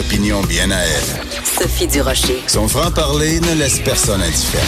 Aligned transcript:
opinions 0.00 0.42
bien 0.42 0.70
à 0.70 0.78
elle. 0.78 1.26
Sophie 1.44 1.86
Durocher. 1.86 2.42
Son 2.46 2.66
franc-parler 2.66 3.40
ne 3.40 3.54
laisse 3.54 3.78
personne 3.80 4.22
indifférent. 4.22 4.64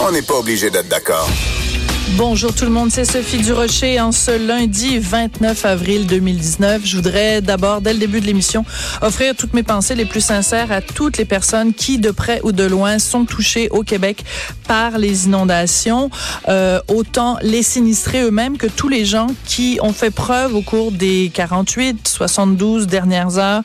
On 0.00 0.12
n'est 0.12 0.22
pas 0.22 0.34
obligé 0.34 0.68
d'être 0.70 0.88
d'accord. 0.88 1.28
Bonjour 2.14 2.54
tout 2.54 2.64
le 2.64 2.70
monde, 2.70 2.90
c'est 2.92 3.04
Sophie 3.04 3.38
Durocher 3.42 4.00
en 4.00 4.12
ce 4.12 4.30
lundi 4.30 4.98
29 4.98 5.64
avril 5.64 6.06
2019. 6.06 6.82
Je 6.84 6.96
voudrais 6.96 7.42
d'abord, 7.42 7.80
dès 7.80 7.92
le 7.92 7.98
début 7.98 8.20
de 8.20 8.26
l'émission, 8.26 8.64
offrir 9.02 9.34
toutes 9.34 9.52
mes 9.54 9.64
pensées 9.64 9.96
les 9.96 10.04
plus 10.04 10.20
sincères 10.20 10.70
à 10.70 10.80
toutes 10.80 11.18
les 11.18 11.24
personnes 11.24 11.74
qui, 11.74 11.98
de 11.98 12.12
près 12.12 12.40
ou 12.44 12.52
de 12.52 12.62
loin, 12.62 13.00
sont 13.00 13.24
touchées 13.24 13.68
au 13.70 13.82
Québec 13.82 14.24
par 14.68 14.98
les 14.98 15.26
inondations, 15.26 16.08
euh, 16.48 16.80
autant 16.88 17.38
les 17.42 17.64
sinistrés 17.64 18.22
eux-mêmes 18.22 18.56
que 18.56 18.68
tous 18.68 18.88
les 18.88 19.04
gens 19.04 19.26
qui 19.44 19.78
ont 19.82 19.92
fait 19.92 20.12
preuve 20.12 20.54
au 20.54 20.62
cours 20.62 20.92
des 20.92 21.30
48, 21.34 22.06
72 22.06 22.86
dernières 22.86 23.36
heures 23.36 23.62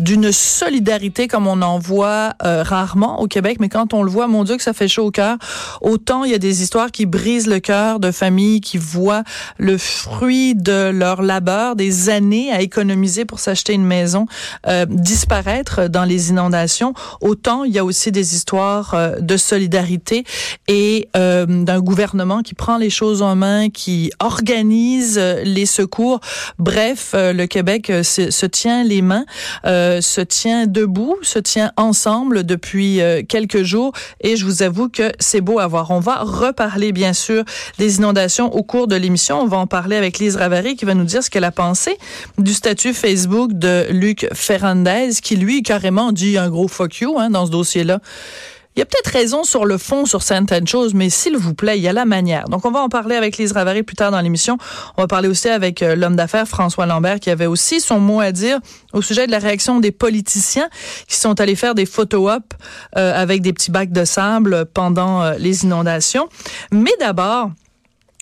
d'une 0.00 0.32
solidarité 0.32 1.28
comme 1.28 1.46
on 1.46 1.62
en 1.62 1.78
voit 1.78 2.34
euh, 2.44 2.64
rarement 2.64 3.22
au 3.22 3.28
Québec, 3.28 3.58
mais 3.60 3.68
quand 3.68 3.94
on 3.94 4.02
le 4.02 4.10
voit, 4.10 4.26
mon 4.26 4.42
Dieu, 4.42 4.56
que 4.56 4.62
ça 4.64 4.72
fait 4.72 4.88
chaud 4.88 5.06
au 5.06 5.10
cœur. 5.12 5.38
Autant 5.80 6.24
il 6.24 6.32
y 6.32 6.34
a 6.34 6.38
des 6.38 6.62
histoires 6.62 6.90
qui 6.90 7.06
brisent 7.06 7.46
le 7.46 7.60
cœur 7.60 7.83
de 8.00 8.10
familles 8.10 8.60
qui 8.60 8.78
voient 8.78 9.24
le 9.58 9.78
fruit 9.78 10.54
de 10.54 10.90
leur 10.90 11.22
labeur, 11.22 11.76
des 11.76 12.08
années 12.08 12.50
à 12.52 12.60
économiser 12.60 13.24
pour 13.24 13.38
s'acheter 13.38 13.74
une 13.74 13.84
maison, 13.84 14.26
euh, 14.66 14.86
disparaître 14.88 15.88
dans 15.88 16.04
les 16.04 16.30
inondations. 16.30 16.94
Autant 17.20 17.64
il 17.64 17.72
y 17.72 17.78
a 17.78 17.84
aussi 17.84 18.10
des 18.10 18.34
histoires 18.34 18.94
euh, 18.94 19.16
de 19.20 19.36
solidarité 19.36 20.24
et 20.68 21.08
euh, 21.16 21.46
d'un 21.46 21.80
gouvernement 21.80 22.42
qui 22.42 22.54
prend 22.54 22.78
les 22.78 22.90
choses 22.90 23.22
en 23.22 23.36
main, 23.36 23.70
qui 23.70 24.10
organise 24.18 25.18
les 25.44 25.66
secours. 25.66 26.20
Bref, 26.58 27.14
le 27.14 27.46
Québec 27.46 27.92
se, 28.02 28.30
se, 28.30 28.46
tient 28.46 28.84
les 28.84 29.02
mains, 29.02 29.24
se 29.64 30.20
tient 30.20 30.66
debout, 30.66 31.16
se 31.22 31.38
tient 31.38 31.72
ensemble 31.76 32.44
depuis 32.44 33.00
quelques 33.28 33.62
jours 33.62 33.92
et 34.20 34.36
je 34.36 34.44
vous 34.44 34.62
avoue 34.62 34.88
que 34.88 35.12
c'est 35.18 35.40
beau 35.40 35.58
à 35.58 35.66
voir. 35.66 35.90
On 35.90 36.00
va 36.00 36.16
reparler 36.22 36.92
bien 36.92 37.12
sûr 37.12 37.44
des 37.78 37.96
inondations 37.96 38.54
au 38.54 38.62
cours 38.62 38.86
de 38.86 38.96
l'émission. 38.96 39.40
On 39.40 39.46
va 39.46 39.58
en 39.58 39.66
parler 39.66 39.96
avec 39.96 40.18
Lise 40.18 40.36
Ravary 40.36 40.76
qui 40.76 40.84
va 40.84 40.94
nous 40.94 41.04
dire 41.04 41.22
ce 41.22 41.30
qu'elle 41.30 41.44
a 41.44 41.52
pensé 41.52 41.98
du 42.38 42.52
statut 42.52 42.94
Facebook 42.94 43.52
de 43.52 43.86
Luc 43.90 44.26
Ferrandez 44.32 45.10
qui 45.22 45.36
lui 45.36 45.62
carrément 45.62 46.12
dit 46.12 46.38
un 46.38 46.48
gros 46.50 46.68
fuck 46.68 47.00
you 47.00 47.18
hein, 47.18 47.30
dans 47.30 47.46
ce 47.46 47.50
dossier-là. 47.50 48.00
Il 48.76 48.80
y 48.80 48.82
a 48.82 48.86
peut-être 48.86 49.12
raison 49.12 49.44
sur 49.44 49.66
le 49.66 49.78
fond 49.78 50.04
sur 50.04 50.22
certaines 50.22 50.66
choses, 50.66 50.94
mais 50.94 51.08
s'il 51.08 51.36
vous 51.36 51.54
plaît, 51.54 51.78
il 51.78 51.82
y 51.82 51.86
a 51.86 51.92
la 51.92 52.04
manière. 52.04 52.48
Donc, 52.48 52.64
on 52.64 52.72
va 52.72 52.80
en 52.80 52.88
parler 52.88 53.14
avec 53.14 53.38
Lise 53.38 53.52
Ravary 53.52 53.84
plus 53.84 53.94
tard 53.94 54.10
dans 54.10 54.20
l'émission. 54.20 54.58
On 54.96 55.02
va 55.02 55.06
parler 55.06 55.28
aussi 55.28 55.48
avec 55.48 55.80
euh, 55.80 55.94
l'homme 55.94 56.16
d'affaires 56.16 56.48
François 56.48 56.84
Lambert 56.84 57.20
qui 57.20 57.30
avait 57.30 57.46
aussi 57.46 57.80
son 57.80 58.00
mot 58.00 58.18
à 58.18 58.32
dire 58.32 58.58
au 58.92 59.00
sujet 59.00 59.26
de 59.26 59.30
la 59.30 59.38
réaction 59.38 59.78
des 59.78 59.92
politiciens 59.92 60.68
qui 61.06 61.16
sont 61.16 61.40
allés 61.40 61.54
faire 61.54 61.76
des 61.76 61.86
photo-op 61.86 62.42
euh, 62.96 63.12
avec 63.14 63.42
des 63.42 63.52
petits 63.52 63.70
bacs 63.70 63.92
de 63.92 64.04
sable 64.04 64.66
pendant 64.66 65.22
euh, 65.22 65.34
les 65.38 65.62
inondations. 65.62 66.28
Mais 66.72 66.94
d'abord, 66.98 67.50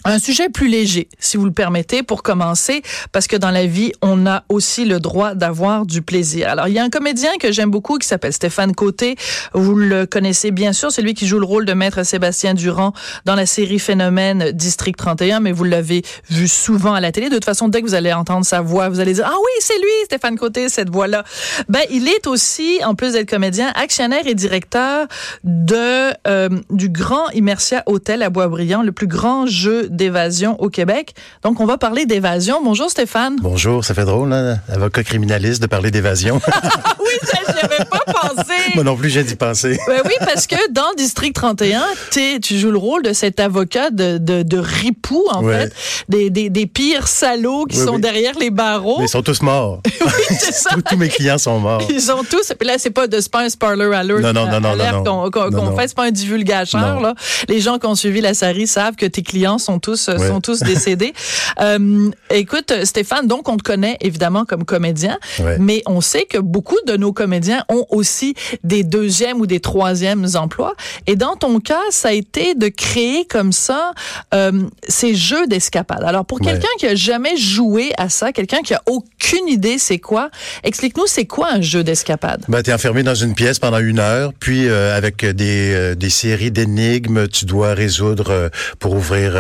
un 0.05 0.19
sujet 0.19 0.49
plus 0.49 0.69
léger, 0.69 1.09
si 1.19 1.37
vous 1.37 1.45
le 1.45 1.53
permettez, 1.53 2.03
pour 2.03 2.23
commencer, 2.23 2.83
parce 3.13 3.27
que 3.27 3.37
dans 3.37 3.51
la 3.51 3.67
vie, 3.67 3.93
on 4.03 4.27
a 4.27 4.45
aussi 4.49 4.85
le 4.85 5.01
droit 5.01 5.35
d'avoir 5.35 5.87
du 5.87 6.03
plaisir. 6.03 6.49
Alors, 6.49 6.69
il 6.69 6.75
y 6.75 6.79
a 6.79 6.83
un 6.83 6.91
comédien 6.91 7.31
que 7.41 7.53
j'aime 7.53 7.71
beaucoup 7.71 7.99
qui 7.99 8.09
s'appelle 8.09 8.33
Stéphane 8.33 8.75
Côté. 8.75 9.17
Vous 9.53 9.75
le 9.75 10.07
connaissez 10.07 10.51
bien 10.51 10.73
sûr, 10.73 10.91
c'est 10.91 11.03
lui 11.03 11.15
qui 11.15 11.27
joue 11.27 11.39
le 11.39 11.47
rôle 11.47 11.65
de 11.65 11.73
Maître 11.73 12.03
Sébastien 12.05 12.55
Durand 12.55 12.93
dans 13.25 13.35
la 13.35 13.47
série 13.47 13.79
Phénomène 13.79 14.51
District 14.53 14.97
31, 14.97 15.41
mais 15.41 15.53
vous 15.53 15.65
l'avez 15.65 16.03
vu 16.31 16.49
souvent 16.49 16.95
à 16.95 17.01
la 17.01 17.13
télé. 17.13 17.29
De 17.29 17.35
toute 17.35 17.45
façon, 17.45 17.69
dès 17.69 17.81
que 17.81 17.87
vous 17.87 17.95
allez 17.95 18.13
entendre 18.13 18.45
sa 18.45 18.61
voix, 18.61 18.89
vous 18.89 19.01
allez 19.01 19.15
dire, 19.15 19.27
ah 19.27 19.37
oui, 19.37 19.53
c'est 19.61 19.79
lui, 19.79 20.05
Stéphane 20.05 20.37
Côté, 20.37 20.69
cette 20.69 20.91
voix-là. 20.91 21.25
Ben, 21.69 21.83
il 21.91 22.09
est 22.09 22.27
aussi, 22.27 22.81
en 22.85 22.95
plus 22.95 23.13
d'être 23.13 23.29
comédien, 23.29 23.71
actionnaire 23.75 24.27
et 24.27 24.35
directeur 24.35 25.07
de, 25.45 26.13
euh, 26.27 26.49
du 26.71 26.89
Grand 26.89 27.29
Immersia 27.31 27.83
Hôtel 27.87 28.23
à 28.23 28.31
Boisbriand, 28.31 28.83
le 28.83 28.93
plus 28.93 29.07
grand 29.07 29.47
jeu 29.47 29.89
d'évasion 29.93 30.61
au 30.61 30.69
Québec. 30.69 31.15
Donc, 31.43 31.61
on 31.61 31.67
va 31.67 31.79
parler 31.79 32.07
d'évasion. 32.07 32.61
Bonjour, 32.65 32.91
Stéphane. 32.91 33.37
Bonjour, 33.41 33.85
ça 33.85 33.95
fait 33.95 34.05
drôle, 34.05 34.33
hein, 34.33 34.57
avocat 34.69 35.05
criminaliste, 35.05 35.63
de 35.63 35.67
parler 35.67 35.91
d'évasion. 35.91 36.41
oui, 37.01 37.11
je 37.23 37.53
n'y 37.53 37.61
avais 37.61 37.85
pas 37.85 38.01
pensé. 38.07 38.55
Moi 38.75 38.85
non 38.85 38.97
plus, 38.97 39.11
j'ai 39.11 39.23
d'y 39.23 39.37
penser. 39.37 39.79
Ben 39.87 40.01
oui, 40.05 40.13
parce 40.21 40.47
que 40.47 40.73
dans 40.73 40.93
District 40.97 41.35
31, 41.35 41.83
tu 42.11 42.59
joues 42.59 42.71
le 42.71 42.79
rôle 42.79 43.03
de 43.03 43.13
cet 43.13 43.41
avocat 43.41 43.91
de, 43.91 44.19
de, 44.19 44.43
de 44.43 44.59
ripou, 44.59 45.25
en 45.31 45.43
fait, 45.43 45.73
des, 46.09 46.31
des, 46.31 46.51
des, 46.51 46.67
pires 46.67 47.09
salauds 47.09 47.67
qui 47.67 47.77
sont 47.77 47.99
derrière 47.99 48.39
les 48.39 48.51
barreaux. 48.51 48.99
Mais 48.99 49.07
ils 49.07 49.09
sont 49.09 49.23
tous 49.23 49.43
morts. 49.43 49.81
oui, 50.01 50.37
c'est 50.39 50.53
ça. 50.53 50.71
tous, 50.85 50.97
mes 50.97 51.09
clients 51.09 51.39
sont 51.39 51.59
morts. 51.59 51.83
Ils 51.89 52.01
sont 52.01 52.25
tous. 52.29 52.53
Puis 52.59 52.67
là, 52.67 52.75
c'est 52.79 52.91
pas 52.91 53.07
de 53.07 53.21
pas 53.29 53.43
un 53.43 53.49
spoiler 53.49 53.95
alert. 53.95 54.21
Non, 54.21 54.33
non, 54.33 54.47
non, 54.47 54.61
non, 54.61 54.77
non, 54.77 55.31
qu'on 55.31 55.51
qu 55.51 55.77
fait, 55.77 55.89
c'est 55.89 55.97
pas 55.97 56.07
un 56.07 56.11
divulgateur. 56.11 57.01
Là. 57.01 57.15
Les 57.49 57.61
gens 57.61 57.79
qui 57.79 57.87
ont 57.87 57.95
suivi 57.95 58.21
la 58.21 58.35
série 58.35 58.67
savent 58.67 58.97
que 58.97 59.07
tes 59.07 59.23
clients 59.23 59.59
sont 59.59 59.79
tous 59.83 60.09
ouais. 60.09 60.29
sont 60.29 60.41
tous 60.41 60.61
décédés. 60.61 61.13
euh, 61.61 62.11
écoute, 62.31 62.73
Stéphane, 62.85 63.27
donc 63.27 63.49
on 63.49 63.57
te 63.57 63.63
connaît 63.63 63.99
évidemment 64.01 64.45
comme 64.47 64.65
comédien, 64.65 65.19
ouais. 65.41 65.59
mais 65.61 65.83
on 65.87 66.01
sait 66.01 66.25
que 66.25 66.39
beaucoup 66.39 66.79
de 66.87 66.97
nos 66.97 67.13
comédiens 67.13 67.65
ont 67.69 67.85
aussi 67.91 68.35
des 68.65 68.85
deuxièmes 68.85 69.41
ou 69.41 69.47
des 69.47 69.61
troisièmes 69.61 70.27
emplois. 70.35 70.75
Et 71.07 71.17
dans 71.17 71.37
ton 71.37 71.61
cas, 71.61 71.83
ça 71.91 72.09
a 72.09 72.13
été 72.13 72.55
de 72.55 72.69
créer 72.69 73.27
comme 73.27 73.53
ça 73.53 73.93
euh, 74.33 74.63
ces 74.89 75.15
jeux 75.15 75.47
d'escapade. 75.47 76.03
Alors 76.05 76.25
pour 76.25 76.41
quelqu'un 76.41 76.69
qui 76.79 76.87
a 76.87 76.95
jamais 76.95 77.37
joué 77.37 77.93
à 77.99 78.09
ça, 78.09 78.33
quelqu'un 78.33 78.63
qui 78.63 78.75
a 78.75 78.83
aucune 78.87 79.49
idée 79.49 79.79
c'est 79.79 79.99
quoi, 79.99 80.31
explique-nous 80.63 81.07
c'est 81.07 81.27
quoi 81.27 81.53
un 81.53 81.61
jeu 81.61 81.83
d'escapade. 81.85 82.45
Ben, 82.49 82.63
t'es 82.63 82.73
enfermé 82.73 83.03
dans 83.03 83.15
une 83.15 83.35
pièce 83.35 83.59
pendant 83.59 83.79
une 83.79 83.99
heure, 83.99 84.33
puis 84.39 84.69
euh, 84.69 84.97
avec 84.97 85.25
des, 85.25 85.73
euh, 85.75 85.95
des 85.95 86.11
séries 86.11 86.51
d'énigmes, 86.51 87.27
tu 87.29 87.45
dois 87.45 87.75
résoudre 87.75 88.31
euh, 88.31 88.49
pour 88.79 88.95
ouvrir 88.95 89.33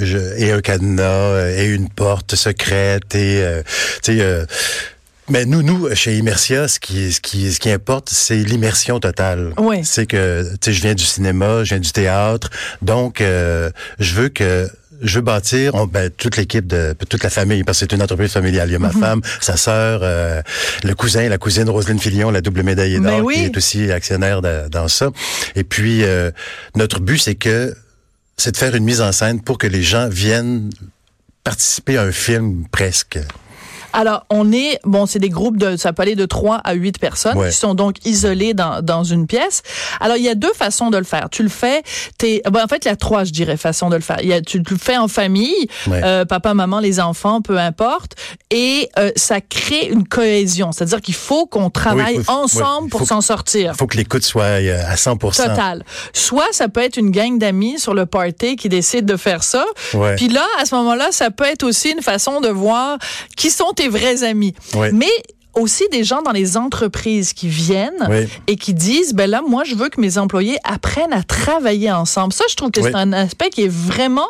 je, 0.00 0.18
et 0.38 0.52
un 0.52 0.60
cadenas 0.60 1.50
et 1.50 1.66
une 1.66 1.88
porte 1.88 2.34
secrète 2.34 3.14
et 3.14 3.42
tu 4.02 4.18
sais 4.18 4.46
mais 5.30 5.44
nous, 5.44 5.62
nous, 5.62 5.94
chez 5.94 6.16
Immersia, 6.16 6.68
ce 6.68 6.80
qui, 6.80 7.12
ce 7.12 7.20
qui, 7.20 7.52
ce 7.52 7.60
qui 7.60 7.70
importe, 7.70 8.08
c'est 8.08 8.36
l'immersion 8.36 8.98
totale. 8.98 9.52
Oui. 9.58 9.80
C'est 9.84 10.06
que, 10.06 10.44
tu 10.60 10.70
sais, 10.70 10.72
je 10.72 10.80
viens 10.80 10.94
du 10.94 11.04
cinéma, 11.04 11.64
je 11.64 11.70
viens 11.74 11.80
du 11.80 11.92
théâtre, 11.92 12.48
donc 12.80 13.20
euh, 13.20 13.70
je 13.98 14.14
veux 14.14 14.28
que 14.30 14.68
je 15.00 15.14
veux 15.16 15.20
bâtir 15.20 15.76
on, 15.76 15.86
ben, 15.86 16.10
toute 16.10 16.36
l'équipe 16.36 16.66
de 16.66 16.92
toute 17.08 17.22
la 17.22 17.30
famille 17.30 17.62
parce 17.62 17.78
que 17.78 17.86
c'est 17.88 17.94
une 17.94 18.02
entreprise 18.02 18.32
familiale. 18.32 18.68
Il 18.68 18.72
y 18.72 18.74
a 18.74 18.78
ma 18.80 18.88
Mhm. 18.88 18.94
mm 18.94 18.98
-hmm. 18.98 19.04
femme, 19.06 19.20
sa 19.40 19.56
sœur, 19.56 20.00
euh, 20.02 20.42
le 20.82 20.94
cousin, 20.94 21.28
la 21.28 21.38
cousine 21.38 21.68
Roselyne 21.70 22.00
Filion, 22.00 22.32
la 22.32 22.40
double 22.40 22.62
médaillée 22.64 22.98
d'or, 22.98 23.20
oui. 23.22 23.34
qui 23.34 23.44
est 23.44 23.56
aussi 23.56 23.92
actionnaire 23.92 24.40
de, 24.42 24.68
dans 24.68 24.88
ça. 24.88 25.10
Et 25.54 25.62
puis 25.62 26.02
euh, 26.02 26.32
notre 26.74 26.98
but, 27.00 27.18
c'est 27.18 27.36
que 27.36 27.74
c'est 28.38 28.52
de 28.52 28.56
faire 28.56 28.74
une 28.74 28.84
mise 28.84 29.02
en 29.02 29.12
scène 29.12 29.42
pour 29.42 29.58
que 29.58 29.66
les 29.66 29.82
gens 29.82 30.08
viennent 30.08 30.70
participer 31.44 31.98
à 31.98 32.02
un 32.02 32.12
film 32.12 32.66
presque. 32.70 33.18
Alors, 33.92 34.24
on 34.30 34.52
est, 34.52 34.78
bon, 34.84 35.06
c'est 35.06 35.18
des 35.18 35.28
groupes 35.28 35.56
de, 35.56 35.76
ça 35.76 35.92
peut 35.92 36.02
aller 36.02 36.14
de 36.14 36.26
3 36.26 36.56
à 36.58 36.74
8 36.74 36.98
personnes 36.98 37.38
ouais. 37.38 37.50
qui 37.50 37.56
sont 37.56 37.74
donc 37.74 37.96
isolées 38.04 38.54
dans, 38.54 38.82
dans 38.82 39.04
une 39.04 39.26
pièce. 39.26 39.62
Alors, 40.00 40.16
il 40.16 40.22
y 40.22 40.28
a 40.28 40.34
deux 40.34 40.52
façons 40.52 40.90
de 40.90 40.98
le 40.98 41.04
faire. 41.04 41.28
Tu 41.30 41.42
le 41.42 41.48
fais, 41.48 41.82
t'es, 42.18 42.42
ben, 42.50 42.64
en 42.64 42.68
fait, 42.68 42.84
il 42.84 42.88
y 42.88 42.90
a 42.90 42.96
trois, 42.96 43.24
je 43.24 43.32
dirais, 43.32 43.56
façons 43.56 43.88
de 43.88 43.96
le 43.96 44.02
faire. 44.02 44.18
Il 44.22 44.28
y 44.28 44.32
a, 44.32 44.40
tu 44.40 44.58
le 44.58 44.76
fais 44.76 44.96
en 44.96 45.08
famille, 45.08 45.68
ouais. 45.86 46.00
euh, 46.04 46.24
papa, 46.24 46.54
maman, 46.54 46.80
les 46.80 47.00
enfants, 47.00 47.40
peu 47.40 47.58
importe, 47.58 48.14
et 48.50 48.88
euh, 48.98 49.10
ça 49.16 49.40
crée 49.40 49.88
une 49.88 50.06
cohésion. 50.06 50.72
C'est-à-dire 50.72 51.00
qu'il 51.00 51.14
faut 51.14 51.46
qu'on 51.46 51.70
travaille 51.70 52.18
oui, 52.18 52.24
faut, 52.24 52.32
ensemble 52.32 52.84
oui, 52.84 52.90
pour 52.90 53.06
s'en 53.06 53.20
sortir. 53.20 53.72
Il 53.74 53.78
faut 53.78 53.86
que 53.86 53.96
l'écoute 53.96 54.24
soit 54.24 54.42
euh, 54.42 54.82
à 54.86 54.96
100 54.96 55.16
Total. 55.18 55.84
Soit 56.12 56.46
ça 56.52 56.68
peut 56.68 56.82
être 56.82 56.96
une 56.96 57.10
gang 57.10 57.38
d'amis 57.38 57.78
sur 57.78 57.94
le 57.94 58.06
party 58.06 58.56
qui 58.56 58.68
décide 58.68 59.06
de 59.06 59.16
faire 59.16 59.42
ça. 59.42 59.64
Ouais. 59.94 60.16
Puis 60.16 60.28
là, 60.28 60.44
à 60.60 60.64
ce 60.64 60.74
moment-là, 60.76 61.08
ça 61.10 61.30
peut 61.30 61.44
être 61.44 61.62
aussi 61.62 61.90
une 61.90 62.02
façon 62.02 62.40
de 62.40 62.48
voir 62.48 62.98
qui 63.36 63.50
sont 63.50 63.72
tes 63.78 63.88
vrais 63.88 64.24
amis. 64.24 64.54
Mais 64.92 65.06
aussi 65.54 65.84
des 65.90 66.04
gens 66.04 66.22
dans 66.22 66.32
les 66.32 66.56
entreprises 66.56 67.32
qui 67.32 67.48
viennent 67.48 68.06
oui. 68.08 68.28
et 68.46 68.56
qui 68.56 68.74
disent 68.74 69.14
ben 69.14 69.28
là 69.28 69.42
moi 69.46 69.64
je 69.64 69.74
veux 69.74 69.88
que 69.88 70.00
mes 70.00 70.18
employés 70.18 70.58
apprennent 70.64 71.12
à 71.12 71.22
travailler 71.22 71.90
ensemble. 71.90 72.32
Ça 72.32 72.44
je 72.50 72.54
trouve 72.54 72.70
que 72.70 72.80
oui. 72.80 72.90
c'est 72.90 72.96
un 72.98 73.12
aspect 73.12 73.50
qui 73.50 73.64
est 73.64 73.72
vraiment 73.72 74.28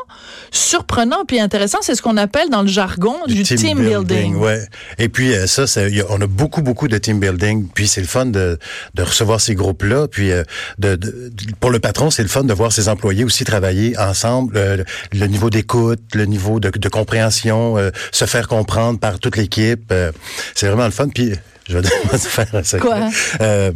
surprenant 0.51 1.25
puis 1.27 1.41
intéressant, 1.41 1.79
c'est 1.83 1.95
ce 1.95 2.03
qu'on 2.03 2.17
appelle 2.17 2.49
dans 2.51 2.63
le 2.63 2.69
jargon 2.69 3.17
du, 3.27 3.35
du 3.35 3.43
team, 3.43 3.57
team, 3.57 3.79
building. 3.79 4.05
building. 4.07 4.37
Ouais. 4.37 4.67
Et 4.99 5.09
puis 5.09 5.35
euh, 5.35 5.47
ça 5.47 5.67
c'est 5.67 5.91
y 5.91 6.01
a, 6.01 6.05
on 6.11 6.21
a 6.21 6.27
beaucoup 6.27 6.63
beaucoup 6.63 6.89
de 6.89 6.99
team 6.99 7.21
building 7.21 7.69
puis 7.75 7.89
c'est 7.89 8.01
le 8.01 8.07
fun 8.07 8.27
de, 8.27 8.59
de 8.95 9.03
recevoir 9.03 9.41
ces 9.41 9.55
groupes 9.55 9.83
là 9.83 10.09
puis 10.09 10.33
euh, 10.33 10.43
de, 10.79 10.97
de, 10.97 11.31
pour 11.61 11.71
le 11.71 11.79
patron, 11.79 12.11
c'est 12.11 12.23
le 12.23 12.29
fun 12.29 12.45
de 12.45 12.53
voir 12.53 12.73
ses 12.73 12.89
employés 12.89 13.25
aussi 13.25 13.45
travailler 13.45 13.99
ensemble 13.99 14.57
euh, 14.57 14.85
le 15.13 15.27
niveau 15.27 15.51
d'écoute, 15.51 16.01
le 16.15 16.25
niveau 16.25 16.61
de, 16.61 16.71
de 16.71 16.89
compréhension, 16.89 17.79
euh, 17.79 17.91
se 18.13 18.25
faire 18.25 18.49
comprendre 18.49 18.99
par 18.99 19.19
toute 19.19 19.37
l'équipe, 19.37 19.91
euh, 19.93 20.13
c'est 20.55 20.67
vraiment 20.67 20.85
le 20.85 20.91
fun 20.91 21.08
puis 21.15 21.33
je 21.69 21.79
vais 21.79 21.83
te 22.13 22.19
faire 22.19 22.55
un 22.55 22.63
secret. 22.63 22.89
Quoi? 22.89 23.11
Euh, 23.41 23.73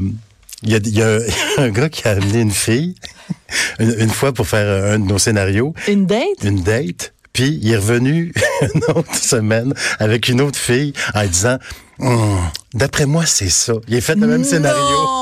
il 0.62 0.70
y, 0.70 0.75
a, 0.75 0.79
il 0.84 0.96
y, 0.96 1.02
a, 1.02 1.19
un 1.58 1.70
gars 1.70 1.88
qui 1.88 2.06
a 2.06 2.12
amené 2.12 2.40
une 2.40 2.50
fille 2.50 2.94
une, 3.79 3.94
une 3.99 4.11
fois 4.11 4.32
pour 4.32 4.46
faire 4.46 4.93
un 4.93 4.99
de 4.99 5.05
nos 5.05 5.19
scénarios. 5.19 5.75
Une 5.88 6.06
date? 6.06 6.43
Une 6.44 6.62
date. 6.62 7.12
Puis 7.32 7.58
il 7.62 7.73
est 7.73 7.76
revenu 7.76 8.32
une 8.75 8.82
autre 8.94 9.14
semaine 9.14 9.73
avec 9.99 10.29
une 10.29 10.40
autre 10.40 10.58
fille 10.58 10.93
en 11.14 11.25
disant 11.25 11.58
Hum, 11.99 12.38
D'après 12.75 13.06
moi, 13.06 13.26
c'est 13.26 13.50
ça. 13.50 13.75
Il 13.87 13.96
a 13.96 14.00
fait 14.00 14.14
le 14.17 14.26
même 14.26 14.44
scénario. 14.44 15.22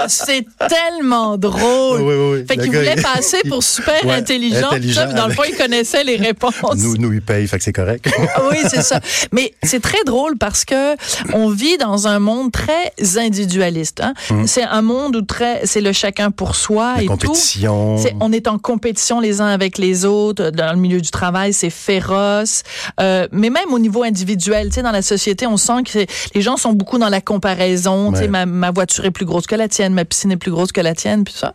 C'est 0.08 0.46
tellement 0.68 1.36
drôle. 1.36 2.00
Oui, 2.02 2.14
oui, 2.14 2.32
oui. 2.40 2.44
Fait 2.46 2.56
qu'il 2.56 2.66
voulait 2.74 2.96
passer 3.00 3.38
pour 3.48 3.62
super 3.62 4.04
Ouais, 4.04 4.14
intelligent. 4.14 4.68
intelligent, 4.70 5.12
dans 5.14 5.26
le 5.28 5.34
fond, 5.34 5.42
il 5.48 5.56
connaissait 5.56 6.04
les 6.04 6.16
réponses. 6.16 6.54
Nous, 6.76 6.96
nous, 6.96 7.12
il 7.12 7.22
paye, 7.22 7.46
fait 7.48 7.58
que 7.58 7.64
c'est 7.64 7.72
correct. 7.72 8.06
oui, 8.50 8.58
c'est 8.68 8.82
ça. 8.82 9.00
Mais 9.32 9.52
c'est 9.62 9.80
très 9.80 10.02
drôle 10.04 10.36
parce 10.38 10.64
que 10.64 10.94
on 11.34 11.50
vit 11.50 11.78
dans 11.78 12.06
un 12.08 12.18
monde 12.18 12.52
très 12.52 12.92
individualiste. 13.16 14.00
Hein? 14.00 14.14
C'est 14.46 14.62
un 14.64 14.82
monde 14.82 15.16
où 15.16 15.22
très, 15.22 15.62
c'est 15.66 15.80
le 15.80 15.92
chacun 15.92 16.30
pour 16.30 16.56
soi. 16.56 16.94
La 16.96 17.02
et 17.02 17.06
compétition. 17.06 17.96
tout. 17.96 18.02
C'est- 18.02 18.14
on 18.20 18.32
est 18.32 18.48
en 18.48 18.58
compétition 18.58 19.20
les 19.20 19.40
uns 19.40 19.46
avec 19.46 19.78
les 19.78 20.04
autres. 20.04 20.50
Dans 20.50 20.72
le 20.72 20.78
milieu 20.78 21.00
du 21.00 21.10
travail, 21.10 21.52
c'est 21.52 21.70
féroce. 21.70 22.62
Euh, 23.00 23.26
mais 23.32 23.50
même 23.50 23.72
au 23.72 23.78
niveau 23.78 24.02
individuel, 24.02 24.68
tu 24.68 24.74
sais, 24.74 24.82
dans 24.82 24.90
la 24.92 25.02
société, 25.02 25.46
on 25.46 25.56
sent 25.56 25.82
que 25.84 25.98
les 26.34 26.40
gens 26.42 26.56
sont 26.56 26.72
beaucoup 26.72 26.98
dans 26.98 27.08
la 27.08 27.20
comparaison. 27.20 28.12
Tu 28.12 28.18
sais, 28.20 28.28
ma, 28.28 28.46
ma 28.46 28.70
voiture 28.70 29.04
est 29.04 29.10
plus 29.10 29.24
grosse 29.26 29.46
que 29.46 29.54
la 29.54 29.68
tienne, 29.76 29.94
ma 29.94 30.04
piscine 30.04 30.32
est 30.32 30.36
plus 30.36 30.50
grosse 30.50 30.72
que 30.72 30.80
la 30.80 30.94
tienne, 30.94 31.24
puis 31.24 31.34
ça. 31.36 31.54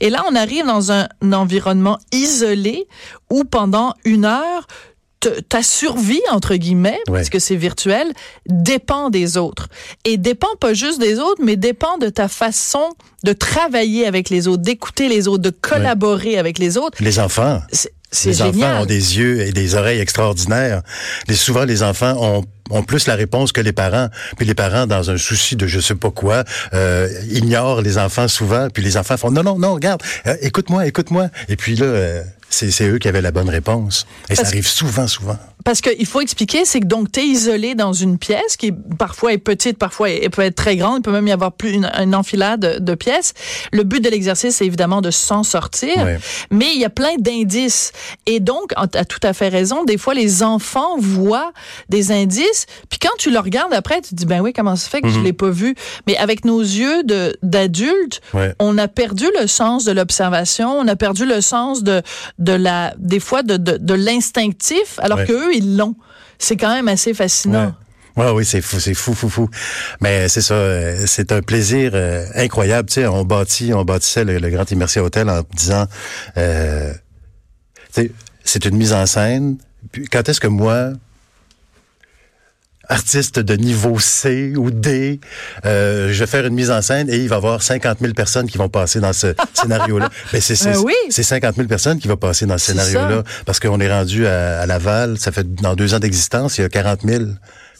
Et 0.00 0.10
là, 0.10 0.24
on 0.30 0.34
arrive 0.34 0.66
dans 0.66 0.92
un, 0.92 1.08
un 1.22 1.32
environnement 1.32 1.98
isolé 2.12 2.86
où 3.30 3.44
pendant 3.44 3.94
une 4.04 4.24
heure, 4.24 4.66
ta 5.50 5.62
survie, 5.62 6.22
entre 6.30 6.54
guillemets, 6.56 6.98
Ouais. 7.08 7.18
parce 7.18 7.28
que 7.28 7.38
c'est 7.38 7.56
virtuel, 7.56 8.06
dépend 8.46 9.10
des 9.10 9.36
autres. 9.36 9.68
Et 10.04 10.16
dépend 10.16 10.54
pas 10.58 10.72
juste 10.74 10.98
des 10.98 11.18
autres, 11.18 11.42
mais 11.44 11.56
dépend 11.56 11.98
de 11.98 12.08
ta 12.08 12.26
façon 12.28 12.88
de 13.22 13.32
travailler 13.34 14.06
avec 14.06 14.30
les 14.30 14.48
autres, 14.48 14.62
d'écouter 14.62 15.08
les 15.08 15.28
autres, 15.28 15.42
de 15.42 15.50
collaborer 15.50 16.38
avec 16.38 16.58
les 16.58 16.78
autres. 16.78 16.96
Les 17.02 17.18
enfants. 17.18 17.60
Les 18.24 18.32
génial. 18.32 18.72
enfants 18.72 18.82
ont 18.82 18.86
des 18.86 19.18
yeux 19.18 19.40
et 19.42 19.52
des 19.52 19.74
oreilles 19.76 20.00
extraordinaires. 20.00 20.82
Les, 21.28 21.36
souvent, 21.36 21.64
les 21.64 21.82
enfants 21.82 22.16
ont, 22.18 22.44
ont 22.70 22.82
plus 22.82 23.06
la 23.06 23.14
réponse 23.14 23.52
que 23.52 23.60
les 23.60 23.72
parents. 23.72 24.08
Puis 24.36 24.46
les 24.46 24.54
parents, 24.54 24.86
dans 24.86 25.10
un 25.10 25.16
souci 25.16 25.56
de 25.56 25.66
je 25.66 25.80
sais 25.80 25.94
pas 25.94 26.10
quoi, 26.10 26.44
euh, 26.74 27.08
ignorent 27.30 27.82
les 27.82 27.98
enfants 27.98 28.28
souvent. 28.28 28.68
Puis 28.72 28.82
les 28.82 28.96
enfants 28.96 29.16
font 29.16 29.30
non, 29.30 29.42
non, 29.42 29.58
non, 29.58 29.74
regarde, 29.74 30.02
euh, 30.26 30.36
écoute-moi, 30.42 30.86
écoute-moi. 30.86 31.28
Et 31.48 31.56
puis 31.56 31.76
là, 31.76 31.86
euh, 31.86 32.22
c'est 32.50 32.70
c'est 32.70 32.88
eux 32.88 32.98
qui 32.98 33.08
avaient 33.08 33.22
la 33.22 33.30
bonne 33.32 33.48
réponse. 33.48 34.06
Et 34.28 34.34
ça 34.34 34.46
arrive 34.46 34.66
souvent, 34.66 35.06
souvent. 35.06 35.38
Parce 35.64 35.82
qu'il 35.82 36.06
faut 36.06 36.22
expliquer, 36.22 36.64
c'est 36.64 36.80
que 36.80 36.86
donc 36.86 37.12
tu 37.12 37.20
es 37.20 37.24
isolé 37.26 37.74
dans 37.74 37.92
une 37.92 38.16
pièce 38.18 38.56
qui 38.56 38.72
parfois 38.72 39.34
est 39.34 39.38
petite, 39.38 39.76
parfois 39.76 40.08
elle 40.10 40.30
peut 40.30 40.40
être 40.42 40.54
très 40.54 40.76
grande, 40.76 40.98
il 40.98 41.02
peut 41.02 41.12
même 41.12 41.28
y 41.28 41.32
avoir 41.32 41.52
plus 41.52 41.72
une, 41.72 41.84
une 41.98 42.14
enfilade 42.14 42.82
de, 42.82 42.94
pièces. 42.94 43.34
Le 43.70 43.84
but 43.84 44.02
de 44.02 44.08
l'exercice, 44.08 44.56
c'est 44.56 44.66
évidemment 44.66 45.02
de 45.02 45.10
s'en 45.10 45.42
sortir, 45.42 45.96
mais 46.50 46.66
il 46.74 46.80
y 46.80 46.84
a 46.86 46.90
plein 46.90 47.14
d'indices. 47.18 47.92
Et 48.26 48.40
donc, 48.40 48.72
tu 48.90 48.98
as 48.98 49.04
tout 49.04 49.20
à 49.22 49.32
fait 49.34 49.48
raison, 49.48 49.84
des 49.84 49.98
fois 49.98 50.14
les 50.14 50.42
enfants 50.42 50.96
voient 50.98 51.52
des 51.90 52.10
indices, 52.10 52.66
puis 52.88 52.98
quand 52.98 53.14
tu 53.18 53.30
le 53.30 53.38
regardes 53.38 53.74
après, 53.74 54.00
tu 54.00 54.10
te 54.10 54.14
dis, 54.14 54.26
ben 54.26 54.40
oui, 54.40 54.52
comment 54.54 54.76
ça 54.76 54.88
fait 54.88 55.02
que 55.02 55.08
Mhm. 55.08 55.14
je 55.14 55.20
l'ai 55.20 55.32
pas 55.34 55.50
vu? 55.50 55.74
Mais 56.06 56.16
avec 56.16 56.44
nos 56.46 56.60
yeux 56.60 57.02
de 57.04 57.36
d'adultes, 57.42 58.22
on 58.58 58.78
a 58.78 58.88
perdu 58.88 59.26
le 59.38 59.46
sens 59.46 59.84
de 59.84 59.92
l'observation, 59.92 60.72
on 60.78 60.88
a 60.88 60.96
perdu 60.96 61.26
le 61.26 61.40
sens 61.42 61.82
de 61.82 62.02
de 62.40 62.52
la 62.52 62.94
des 62.98 63.20
fois 63.20 63.42
de 63.42 63.56
de, 63.56 63.76
de 63.76 63.94
l'instinctif, 63.94 64.98
alors 64.98 65.18
Ouais. 65.18 65.26
que 65.26 65.32
eux 65.32 65.54
ils 65.54 65.76
l'ont. 65.76 65.94
C'est 66.38 66.56
quand 66.56 66.72
même 66.74 66.88
assez 66.88 67.14
fascinant. 67.14 67.66
Ouais. 67.66 68.24
Ouais, 68.24 68.30
oui, 68.32 68.44
c'est 68.44 68.60
fou, 68.60 68.80
c'est 68.80 68.92
fou, 68.94 69.14
fou, 69.14 69.28
fou. 69.28 69.48
Mais 70.00 70.28
c'est 70.28 70.40
ça, 70.42 70.54
euh, 70.54 71.04
c'est 71.06 71.30
un 71.32 71.42
plaisir 71.42 71.92
euh, 71.94 72.26
incroyable. 72.34 72.88
Tu 72.88 72.94
sais, 72.94 73.06
on 73.06 73.24
bâtit, 73.24 73.72
on 73.72 73.84
bâtissait 73.84 74.24
le, 74.24 74.38
le 74.38 74.50
Grand 74.50 74.68
Immersi 74.70 74.98
Hotel 74.98 75.30
en 75.30 75.42
disant, 75.54 75.86
euh, 76.36 76.92
c'est 78.44 78.64
une 78.64 78.76
mise 78.76 78.92
en 78.92 79.06
scène. 79.06 79.58
Puis 79.92 80.06
quand 80.06 80.28
est-ce 80.28 80.40
que 80.40 80.48
moi, 80.48 80.90
artiste 82.90 83.38
de 83.38 83.54
niveau 83.54 83.98
C 83.98 84.54
ou 84.56 84.70
D, 84.70 85.20
euh, 85.64 86.12
je 86.12 86.18
vais 86.18 86.26
faire 86.26 86.44
une 86.44 86.54
mise 86.54 86.70
en 86.70 86.82
scène 86.82 87.08
et 87.08 87.16
il 87.16 87.28
va 87.28 87.36
y 87.36 87.38
avoir 87.38 87.62
50 87.62 87.98
000 88.00 88.12
personnes 88.12 88.48
qui 88.48 88.58
vont 88.58 88.68
passer 88.68 89.00
dans 89.00 89.12
ce 89.12 89.34
scénario-là. 89.54 90.08
Ben 90.32 90.40
c'est 90.40 90.56
c'est 90.56 90.72
Ben 90.72 90.78
oui. 90.84 90.94
c'est 91.08 91.22
50 91.22 91.56
000 91.56 91.68
personnes 91.68 91.98
qui 91.98 92.08
vont 92.08 92.16
passer 92.16 92.46
dans 92.46 92.58
ce 92.58 92.66
scénario-là 92.66 93.22
parce 93.46 93.60
qu'on 93.60 93.80
est 93.80 93.90
rendu 93.90 94.26
à, 94.26 94.60
à 94.60 94.66
Laval, 94.66 95.18
ça 95.18 95.32
fait 95.32 95.54
dans 95.54 95.74
deux 95.74 95.94
ans 95.94 96.00
d'existence, 96.00 96.58
il 96.58 96.62
y 96.62 96.64
a 96.64 96.68
40 96.68 97.00
000 97.04 97.24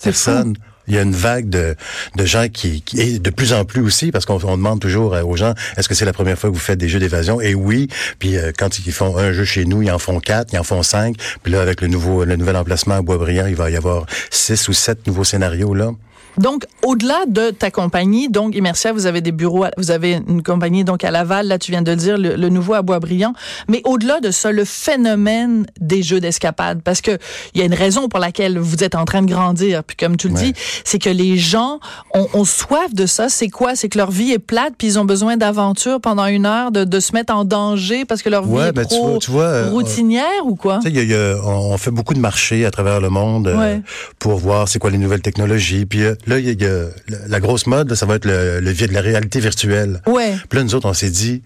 personnes. 0.02 0.56
Il 0.90 0.96
y 0.96 0.98
a 0.98 1.02
une 1.02 1.14
vague 1.14 1.48
de, 1.48 1.76
de 2.16 2.24
gens 2.24 2.48
qui, 2.48 2.82
qui 2.82 3.00
et 3.00 3.18
de 3.18 3.30
plus 3.30 3.52
en 3.52 3.64
plus 3.64 3.80
aussi 3.80 4.10
parce 4.10 4.26
qu'on 4.26 4.40
on 4.44 4.56
demande 4.56 4.80
toujours 4.80 5.14
euh, 5.14 5.22
aux 5.22 5.36
gens 5.36 5.54
est-ce 5.76 5.88
que 5.88 5.94
c'est 5.94 6.04
la 6.04 6.12
première 6.12 6.36
fois 6.36 6.50
que 6.50 6.54
vous 6.54 6.60
faites 6.60 6.78
des 6.78 6.88
jeux 6.88 6.98
d'évasion? 6.98 7.40
Et 7.40 7.54
oui 7.54 7.88
puis 8.18 8.36
euh, 8.36 8.50
quand 8.56 8.78
ils 8.80 8.92
font 8.92 9.16
un 9.16 9.32
jeu 9.32 9.44
chez 9.44 9.64
nous 9.64 9.82
ils 9.82 9.90
en 9.92 10.00
font 10.00 10.18
quatre 10.18 10.52
ils 10.52 10.58
en 10.58 10.64
font 10.64 10.82
cinq. 10.82 11.14
Puis 11.44 11.52
là 11.52 11.62
avec 11.62 11.80
le 11.80 11.86
nouveau 11.86 12.24
le 12.24 12.34
nouvel 12.34 12.56
emplacement 12.56 12.96
à 12.96 13.02
Boisbriand 13.02 13.46
il 13.46 13.54
va 13.54 13.70
y 13.70 13.76
avoir 13.76 14.04
six 14.30 14.68
ou 14.68 14.72
sept 14.72 15.06
nouveaux 15.06 15.24
scénarios 15.24 15.74
là 15.74 15.92
Donc, 16.38 16.64
au-delà 16.82 17.18
de 17.26 17.50
ta 17.50 17.70
compagnie, 17.70 18.28
donc 18.28 18.54
Immersia, 18.54 18.92
vous 18.92 19.06
avez 19.06 19.20
des 19.20 19.32
bureaux, 19.32 19.64
à- 19.64 19.70
vous 19.76 19.90
avez 19.90 20.20
une 20.28 20.42
compagnie 20.42 20.84
donc 20.84 21.04
à 21.04 21.10
Laval, 21.10 21.46
là 21.48 21.58
tu 21.58 21.70
viens 21.72 21.82
de 21.82 21.90
le 21.90 21.96
dire, 21.96 22.16
le, 22.18 22.36
le 22.36 22.48
nouveau 22.48 22.74
à 22.74 22.82
Boisbriand. 22.82 23.34
Mais 23.68 23.82
au-delà 23.84 24.20
de 24.20 24.30
ça, 24.30 24.52
le 24.52 24.64
phénomène 24.64 25.66
des 25.80 26.02
jeux 26.02 26.20
d'escapade, 26.20 26.80
parce 26.82 27.00
que 27.00 27.18
il 27.54 27.60
y 27.60 27.62
a 27.62 27.66
une 27.66 27.74
raison 27.74 28.08
pour 28.08 28.20
laquelle 28.20 28.58
vous 28.58 28.82
êtes 28.84 28.94
en 28.94 29.04
train 29.04 29.22
de 29.22 29.30
grandir. 29.30 29.82
Puis 29.84 29.96
comme 29.96 30.16
tu 30.16 30.28
le 30.28 30.34
Ouais. 30.34 30.42
dis, 30.42 30.54
c'est 30.84 30.98
que 30.98 31.10
les 31.10 31.36
gens 31.38 31.80
ont, 32.14 32.26
ont 32.34 32.44
soif 32.44 32.94
de 32.94 33.06
ça. 33.06 33.28
C'est 33.28 33.48
quoi? 33.48 33.74
C'est 33.76 33.88
que 33.88 33.98
leur 33.98 34.10
vie 34.10 34.32
est 34.32 34.38
plate, 34.38 34.74
puis 34.78 34.86
ils 34.88 34.98
ont 34.98 35.04
besoin 35.04 35.36
d'aventure 35.36 36.00
pendant 36.00 36.26
une 36.26 36.46
heure, 36.46 36.70
de, 36.70 36.84
de 36.84 37.00
se 37.00 37.12
mettre 37.12 37.34
en 37.34 37.44
danger 37.44 38.04
parce 38.04 38.22
que 38.22 38.28
leur 38.28 38.44
vie 38.44 38.58
est 38.68 38.72
ben, 38.72 38.82
tu 38.86 38.94
trop 38.96 39.08
vois- 39.10 39.18
tu 39.18 39.30
vois, 39.30 39.44
euh, 39.44 39.70
routinière 39.70 40.24
ou 40.44 40.54
quoi? 40.54 40.80
y 40.84 40.98
a- 40.98 41.02
y 41.02 41.14
a- 41.14 41.36
on 41.44 41.70
on 41.72 41.78
fait 41.78 41.90
beaucoup 41.90 42.14
de 42.14 42.18
marchés 42.20 42.64
à 42.66 42.70
travers 42.70 43.00
le 43.00 43.08
monde 43.10 43.46
euh, 43.48 43.56
Ouais. 43.56 43.82
pour 44.18 44.36
voir 44.38 44.68
c'est 44.68 44.78
quoi 44.78 44.90
les 44.90 44.98
nouvelles 44.98 45.22
technologies. 45.22 45.86
Puis 45.86 46.02
euh, 46.02 46.14
là, 46.26 46.38
il 46.38 46.46
y 46.46 46.48
a, 46.50 46.52
y 46.52 46.64
a- 46.70 46.88
la- 47.28 47.40
grosse 47.40 47.66
mode, 47.66 47.90
là, 47.90 47.96
ça 47.96 48.06
va 48.06 48.16
être 48.16 48.24
le, 48.24 48.60
le, 48.60 48.72
la 48.92 49.00
réalité 49.00 49.40
virtuelle. 49.40 50.00
Ouais. 50.06 50.34
Puis 50.48 50.58
là, 50.58 50.64
nous 50.64 50.74
autres, 50.74 50.88
on 50.88 50.94
s'est 50.94 51.10
dit, 51.10 51.42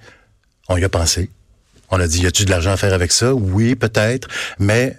on 0.69 0.77
y 0.77 0.85
a 0.85 0.89
pensé. 0.89 1.31
On 1.91 2.01
a 2.01 2.07
dit, 2.09 2.21
y 2.23 2.27
a-tu 2.27 2.45
de 2.45 2.51
l'argent 2.51 2.73
à 2.73 2.77
faire 2.77 2.95
avec 2.95 3.13
ça? 3.13 3.35
Oui, 3.35 3.75
peut-être, 3.75 4.29
mais 4.59 4.97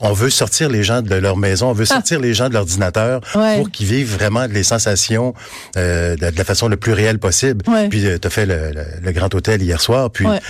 on 0.00 0.12
veut 0.12 0.30
sortir 0.30 0.68
les 0.70 0.84
gens 0.84 1.02
de 1.02 1.14
leur 1.16 1.36
maison, 1.36 1.70
on 1.70 1.72
veut 1.72 1.84
sortir 1.84 2.20
les 2.20 2.32
gens 2.32 2.48
de 2.48 2.54
l'ordinateur 2.54 3.20
Ah. 3.34 3.38
Ouais. 3.38 3.56
pour 3.56 3.70
qu'ils 3.70 3.86
vivent 3.86 4.14
vraiment 4.14 4.46
les 4.46 4.62
sensations 4.62 5.34
euh, 5.76 6.14
de, 6.16 6.30
de 6.30 6.36
la 6.38 6.44
façon 6.44 6.68
le 6.68 6.76
plus 6.76 6.92
réelle 6.92 7.18
possible. 7.18 7.68
Ouais. 7.68 7.88
Puis 7.88 8.02
tu 8.02 8.26
as 8.26 8.30
fait 8.30 8.46
le, 8.46 8.70
le- 8.70 8.86
le 9.02 9.12
Grand 9.12 9.34
Hôtel 9.34 9.60
hier 9.62 9.80
soir, 9.80 10.10
puis 10.10 10.24
Ouais. 10.26 10.40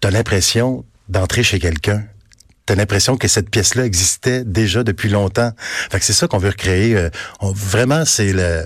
tu 0.00 0.08
as 0.08 0.10
l'impression 0.10 0.84
d'entrer 1.08 1.42
chez 1.44 1.58
quelqu'un. 1.60 2.04
T'as 2.66 2.74
l'impression 2.74 3.16
que 3.16 3.28
cette 3.28 3.50
pièce-là 3.50 3.84
existait 3.84 4.44
déjà 4.44 4.84
depuis 4.84 5.10
longtemps. 5.10 5.52
Fait 5.90 5.98
que 5.98 6.04
c'est 6.04 6.14
ça 6.14 6.26
qu'on 6.28 6.38
veut 6.38 6.48
recréer. 6.50 6.96
euh, 6.96 7.10
vraiment, 7.40 8.04
c'est 8.04 8.32
le, 8.32 8.64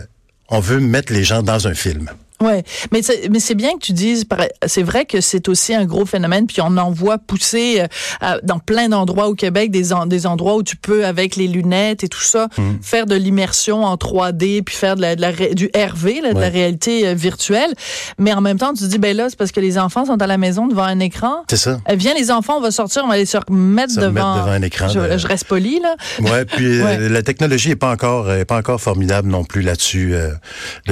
on 0.48 0.60
veut 0.60 0.80
mettre 0.80 1.12
les 1.12 1.24
gens 1.24 1.42
dans 1.42 1.66
un 1.66 1.74
film. 1.74 2.08
Ouais, 2.40 2.62
mais 2.92 3.02
c'est, 3.02 3.28
mais 3.30 3.40
c'est 3.40 3.54
bien 3.56 3.72
que 3.74 3.80
tu 3.84 3.92
dises, 3.92 4.24
c'est 4.66 4.82
vrai 4.84 5.04
que 5.06 5.20
c'est 5.20 5.48
aussi 5.48 5.74
un 5.74 5.84
gros 5.84 6.06
phénomène, 6.06 6.46
puis 6.46 6.60
on 6.60 6.76
en 6.76 6.90
voit 6.90 7.18
pousser 7.18 7.80
euh, 7.80 7.86
à- 8.20 8.38
dans 8.42 8.58
plein 8.60 8.88
d'endroits 8.88 9.28
au 9.28 9.34
Québec, 9.34 9.70
des, 9.72 9.92
en- 9.92 10.06
des 10.06 10.24
endroits 10.26 10.54
où 10.56 10.62
tu 10.62 10.76
peux, 10.76 11.04
avec 11.04 11.34
les 11.36 11.48
lunettes 11.48 12.04
et 12.04 12.08
tout 12.08 12.20
ça, 12.22 12.46
Mm. 12.56 12.76
faire 12.80 13.06
de 13.06 13.16
l'immersion 13.16 13.84
en 13.84 13.96
3D, 13.96 14.62
puis 14.62 14.74
faire 14.76 14.94
de 14.96 15.00
la, 15.00 15.16
de 15.16 15.20
la 15.20 15.30
ré- 15.30 15.54
du 15.54 15.68
RV, 15.74 16.20
là, 16.20 16.32
de 16.32 16.40
la 16.40 16.48
réalité 16.48 17.08
euh, 17.08 17.14
virtuelle. 17.14 17.72
Mais 18.18 18.32
en 18.32 18.40
même 18.40 18.58
temps, 18.58 18.72
tu 18.72 18.84
te 18.84 18.88
dis, 18.88 18.98
ben 18.98 19.16
là, 19.16 19.26
c'est 19.30 19.36
parce 19.38 19.50
que 19.52 19.60
les 19.60 19.76
enfants 19.78 20.04
sont 20.04 20.20
à 20.22 20.26
la 20.26 20.38
maison 20.38 20.68
devant 20.68 20.84
un 20.84 21.00
écran. 21.00 21.44
C'est 21.50 21.56
ça. 21.56 21.78
Viens 21.92 22.14
les 22.14 22.30
enfants, 22.30 22.58
on 22.58 22.60
va 22.60 22.70
sortir, 22.70 23.02
on 23.04 23.08
va 23.08 23.14
aller 23.14 23.26
se 23.26 23.38
remettre 23.48 23.92
Se 23.94 24.00
devant, 24.00 24.32
remettre 24.34 24.44
devant 24.44 24.56
un 24.56 24.62
écran 24.62 24.88
Je, 24.88 25.00
de- 25.00 25.18
je 25.18 25.26
reste 25.26 25.44
poli 25.46 25.80
là. 25.80 25.96
Ouais, 26.20 26.44
puis 26.44 26.80
euh, 26.80 26.84
Ouais. 26.84 27.08
la 27.08 27.22
technologie 27.22 27.70
est 27.72 27.76
pas 27.76 27.90
encore 27.90 28.30
est 28.30 28.44
pas 28.44 28.56
encore 28.58 28.80
formidable 28.80 29.28
non 29.28 29.42
plus 29.44 29.62
là-dessus 29.62 30.14
euh, 30.14 30.30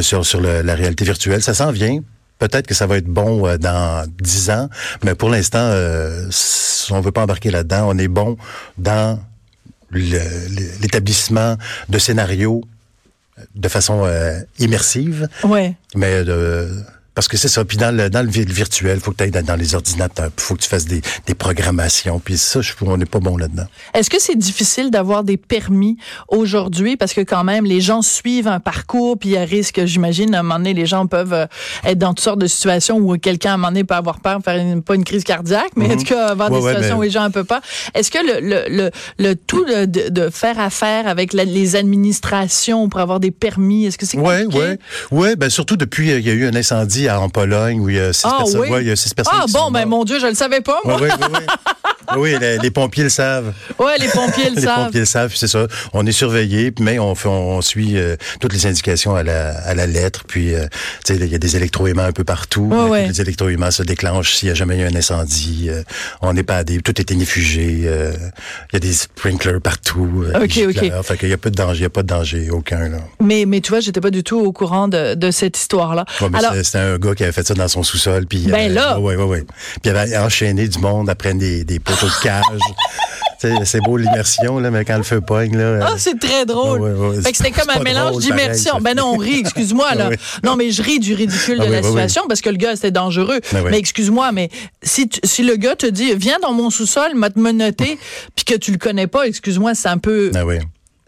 sur 0.00 0.26
sur 0.26 0.40
le- 0.40 0.62
la 0.62 0.74
réalité 0.74 1.04
virtuelle. 1.04 1.35
Ça 1.40 1.54
s'en 1.54 1.70
vient. 1.70 2.00
Peut-être 2.38 2.66
que 2.66 2.74
ça 2.74 2.86
va 2.86 2.98
être 2.98 3.06
bon 3.06 3.46
euh, 3.46 3.56
dans 3.56 4.06
dix 4.20 4.50
ans, 4.50 4.68
mais 5.02 5.14
pour 5.14 5.30
l'instant, 5.30 5.58
euh, 5.62 6.28
on 6.90 7.00
veut 7.00 7.12
pas 7.12 7.22
embarquer 7.22 7.50
là-dedans. 7.50 7.88
On 7.88 7.96
est 7.98 8.08
bon 8.08 8.36
dans 8.76 9.18
l'établissement 9.90 11.56
de 11.88 11.98
scénarios 11.98 12.62
de 13.54 13.68
façon 13.68 14.02
euh, 14.04 14.40
immersive, 14.58 15.28
Ouais. 15.44 15.74
mais 15.94 16.24
de 16.24 16.68
parce 17.16 17.26
que 17.26 17.36
c'est 17.36 17.48
ça. 17.48 17.64
Puis 17.64 17.78
dans 17.78 17.92
le, 17.96 18.08
dans 18.10 18.22
le 18.22 18.28
vi- 18.30 18.44
virtuel, 18.46 19.00
faut 19.00 19.10
que 19.10 19.16
tu 19.16 19.24
ailles 19.24 19.30
dans, 19.42 19.56
les 19.58 19.74
ordinateurs, 19.74 20.30
faut 20.36 20.54
que 20.54 20.60
tu 20.62 20.68
fasses 20.68 20.84
des, 20.84 21.00
des 21.26 21.34
programmations. 21.34 22.20
Puis 22.20 22.36
ça, 22.38 22.60
je, 22.60 22.72
on 22.82 22.96
n'est 22.96 23.06
pas 23.06 23.18
bon 23.18 23.36
là-dedans. 23.36 23.64
Est-ce 23.94 24.08
que 24.10 24.20
c'est 24.20 24.36
difficile 24.36 24.90
d'avoir 24.92 25.24
des 25.24 25.36
permis 25.38 25.96
aujourd'hui? 26.28 26.96
Parce 26.96 27.14
que 27.14 27.22
quand 27.22 27.42
même 27.42 27.64
les 27.64 27.80
gens 27.80 28.02
suivent 28.02 28.46
un 28.48 28.60
parcours 28.60 29.18
puis 29.18 29.30
il 29.30 29.32
y 29.32 29.36
a 29.38 29.44
risque, 29.44 29.84
j'imagine, 29.86 30.34
à 30.34 30.40
un 30.40 30.42
moment 30.44 30.58
donné 30.58 30.74
les 30.74 30.86
gens 30.86 31.06
peuvent 31.06 31.32
euh, 31.32 31.46
être 31.84 31.98
dans 31.98 32.10
toutes 32.14 32.20
sortes 32.24 32.38
de 32.38 32.46
situations 32.46 32.98
où 32.98 33.16
quelqu'un 33.18 33.52
à 33.52 33.54
un 33.54 33.56
moment 33.56 33.68
donné 33.68 33.84
peut 33.84 33.94
avoir 33.94 34.20
peur, 34.20 34.38
faire 34.44 34.56
une, 34.60 34.82
pas 34.82 34.94
une 34.94 35.04
crise 35.04 35.24
cardiaque, 35.24 35.70
mais 35.74 35.92
en 35.92 35.96
tout 35.96 36.04
cas 36.04 36.26
avoir 36.28 36.50
Ouais, 36.52 36.58
des 36.58 36.64
ouais, 36.64 36.70
situations 36.72 36.94
mais- 36.96 37.00
où 37.00 37.02
les 37.04 37.10
gens 37.10 37.22
un 37.22 37.30
peu 37.30 37.44
peur. 37.44 37.60
Est-ce 37.94 38.10
que 38.10 38.18
le, 38.18 38.46
le, 38.46 38.64
le, 38.68 38.90
le 39.18 39.34
tout 39.34 39.64
de, 39.64 39.86
de- 39.86 40.08
de 40.10 40.28
faire 40.30 40.58
affaire 40.60 41.08
avec 41.08 41.32
la- 41.32 41.44
les 41.44 41.76
administrations 41.76 42.88
pour 42.88 43.00
avoir 43.00 43.20
des 43.20 43.30
permis, 43.30 43.86
est-ce 43.86 43.98
que 43.98 44.06
c'est 44.06 44.16
compliqué? 44.18 44.58
ouais, 44.58 44.78
ouais. 45.10 45.36
Ben 45.36 45.48
surtout 45.50 45.76
depuis, 45.76 46.10
euh, 46.12 46.18
il 46.18 46.26
y 46.26 46.30
a 46.30 46.34
eu 46.34 46.46
un 46.46 46.54
incendie 46.54 47.05
en 47.10 47.28
Pologne 47.28 47.80
où 47.80 47.88
il 47.88 47.96
y 47.96 48.00
a 48.00 48.12
six 48.12 48.22
Ah 48.24 48.38
personnes. 48.38 48.60
oui? 48.60 48.68
ouais, 48.70 48.82
il 48.82 48.88
y 48.88 48.90
a 48.90 48.96
six 48.96 49.12
personnes. 49.14 49.34
Ah 49.40 49.44
qui 49.46 49.52
bon, 49.52 49.58
sont 49.58 49.70
ben 49.70 49.80
mortes. 49.86 49.90
mon 49.90 50.04
Dieu, 50.04 50.18
je 50.20 50.26
le 50.26 50.34
savais 50.34 50.60
pas 50.60 50.78
moi. 50.84 51.00
Ouais, 51.00 51.08
oui, 52.16 52.36
les, 52.40 52.58
les 52.58 52.70
pompiers 52.70 53.02
le 53.04 53.08
savent. 53.08 53.52
Ouais, 53.78 53.98
les 53.98 54.08
pompiers 54.08 54.50
le 54.50 54.56
Les 54.56 54.62
savent. 54.62 54.84
pompiers 54.86 55.00
le 55.00 55.06
savent, 55.06 55.32
c'est 55.34 55.48
ça. 55.48 55.66
On 55.92 56.06
est 56.06 56.12
surveillé, 56.12 56.72
mais 56.80 56.98
on, 56.98 57.14
fait, 57.14 57.28
on 57.28 57.60
suit 57.62 57.96
euh, 57.98 58.16
toutes 58.40 58.52
les 58.52 58.66
indications 58.66 59.14
à 59.16 59.22
la, 59.22 59.56
à 59.60 59.74
la 59.74 59.86
lettre. 59.86 60.24
Puis, 60.26 60.54
euh, 60.54 60.66
tu 61.04 61.14
sais, 61.14 61.20
il 61.20 61.26
y 61.30 61.34
a 61.34 61.38
des 61.38 61.56
électroaimants 61.56 62.04
un 62.04 62.12
peu 62.12 62.24
partout. 62.24 62.68
Ouais, 62.72 62.88
ouais. 62.88 63.08
Les 63.08 63.20
électroaimants 63.20 63.70
se 63.70 63.82
déclenchent 63.82 64.34
s'il 64.34 64.48
y 64.48 64.50
a 64.50 64.54
jamais 64.54 64.78
eu 64.78 64.84
un 64.86 64.94
incendie. 64.94 65.66
Euh, 65.68 65.82
on 66.22 66.32
n'est 66.32 66.42
pas 66.44 66.58
à 66.58 66.64
des, 66.64 66.80
tout 66.80 66.98
est 67.00 67.10
inifugé. 67.10 67.82
euh, 67.86 68.12
Il 68.72 68.74
y 68.74 68.76
a 68.76 68.80
des 68.80 68.92
sprinklers 68.92 69.60
partout. 69.60 70.24
Ok, 70.34 70.60
ok. 70.68 71.02
Fait 71.02 71.18
qu'il 71.18 71.28
y 71.28 71.32
a 71.32 71.38
pas 71.38 71.50
de 71.50 71.54
danger, 71.56 71.80
il 71.80 71.82
y 71.82 71.86
a 71.86 71.90
pas 71.90 72.02
de 72.02 72.08
danger 72.08 72.50
aucun 72.50 72.88
là. 72.88 72.98
Mais, 73.20 73.44
mais 73.46 73.60
tu 73.60 73.70
vois, 73.70 73.80
j'étais 73.80 74.00
pas 74.00 74.10
du 74.10 74.22
tout 74.22 74.38
au 74.38 74.52
courant 74.52 74.88
de, 74.88 75.14
de 75.14 75.30
cette 75.30 75.58
histoire-là. 75.58 76.04
Ouais, 76.20 76.28
Alors, 76.34 76.52
c'était- 76.52 76.64
c'était 76.64 76.95
un 76.96 76.98
gars 76.98 77.14
qui 77.14 77.22
avait 77.22 77.32
fait 77.32 77.46
ça 77.46 77.54
dans 77.54 77.68
son 77.68 77.82
sous-sol. 77.82 78.26
Puis 78.26 78.46
Ben 78.46 78.72
là! 78.72 78.98
Ouais, 78.98 79.16
ouais, 79.16 79.24
ouais. 79.24 79.42
Puis 79.82 79.90
il 79.90 79.90
avait 79.90 80.16
enchaîné 80.16 80.68
du 80.68 80.78
monde 80.78 81.08
après 81.08 81.34
des, 81.34 81.64
des 81.64 81.78
poteaux 81.78 82.06
de 82.08 82.22
cage. 82.22 82.42
C'est 83.64 83.80
beau 83.80 83.96
l'immersion, 83.98 84.58
là, 84.58 84.70
mais 84.70 84.84
quand 84.84 84.96
le 84.96 85.02
feu 85.02 85.20
pogne, 85.20 85.56
là. 85.56 85.78
Ah, 85.82 85.90
euh, 85.92 85.94
c'est 85.98 86.18
très 86.18 86.46
drôle. 86.46 86.80
Ouais, 86.80 86.90
ouais, 86.90 87.08
ouais. 87.16 87.22
Fait 87.22 87.32
que 87.32 87.36
c'était 87.36 87.52
C'est 87.54 87.60
comme 87.66 87.70
un 87.80 87.82
mélange 87.82 88.16
d'immersion. 88.18 88.78
Ben 88.80 88.96
non, 88.96 89.12
on 89.14 89.16
rit, 89.18 89.40
excuse-moi, 89.40 89.94
là. 89.94 90.10
Non, 90.42 90.56
mais 90.56 90.70
je 90.70 90.82
ris 90.82 90.98
du 90.98 91.14
ridicule 91.14 91.58
Ah 91.60 91.64
de 91.64 91.68
oui, 91.68 91.74
la 91.76 91.80
oui, 91.82 91.86
situation 91.86 92.22
parce 92.28 92.40
que 92.40 92.48
le 92.48 92.56
gars, 92.56 92.74
c'était 92.76 92.90
dangereux. 92.90 93.40
Ben 93.52 93.60
oui. 93.62 93.70
Mais 93.70 93.78
excuse-moi, 93.78 94.32
mais 94.32 94.48
si, 94.82 95.08
tu- 95.08 95.20
si 95.22 95.42
le 95.42 95.56
gars 95.56 95.76
te 95.76 95.86
dit, 95.86 96.14
viens 96.14 96.38
dans 96.40 96.52
mon 96.52 96.70
sous-sol, 96.70 97.14
m'a 97.14 97.28
te 97.30 97.38
menotter, 97.38 97.98
puis 98.34 98.44
que 98.46 98.54
tu 98.54 98.72
le 98.72 98.78
connais 98.78 99.06
pas, 99.06 99.26
excuse-moi, 99.26 99.74
c'est 99.74 99.88
un 99.88 99.98
peu, 99.98 100.30
Ah 100.34 100.46
oui. 100.46 100.56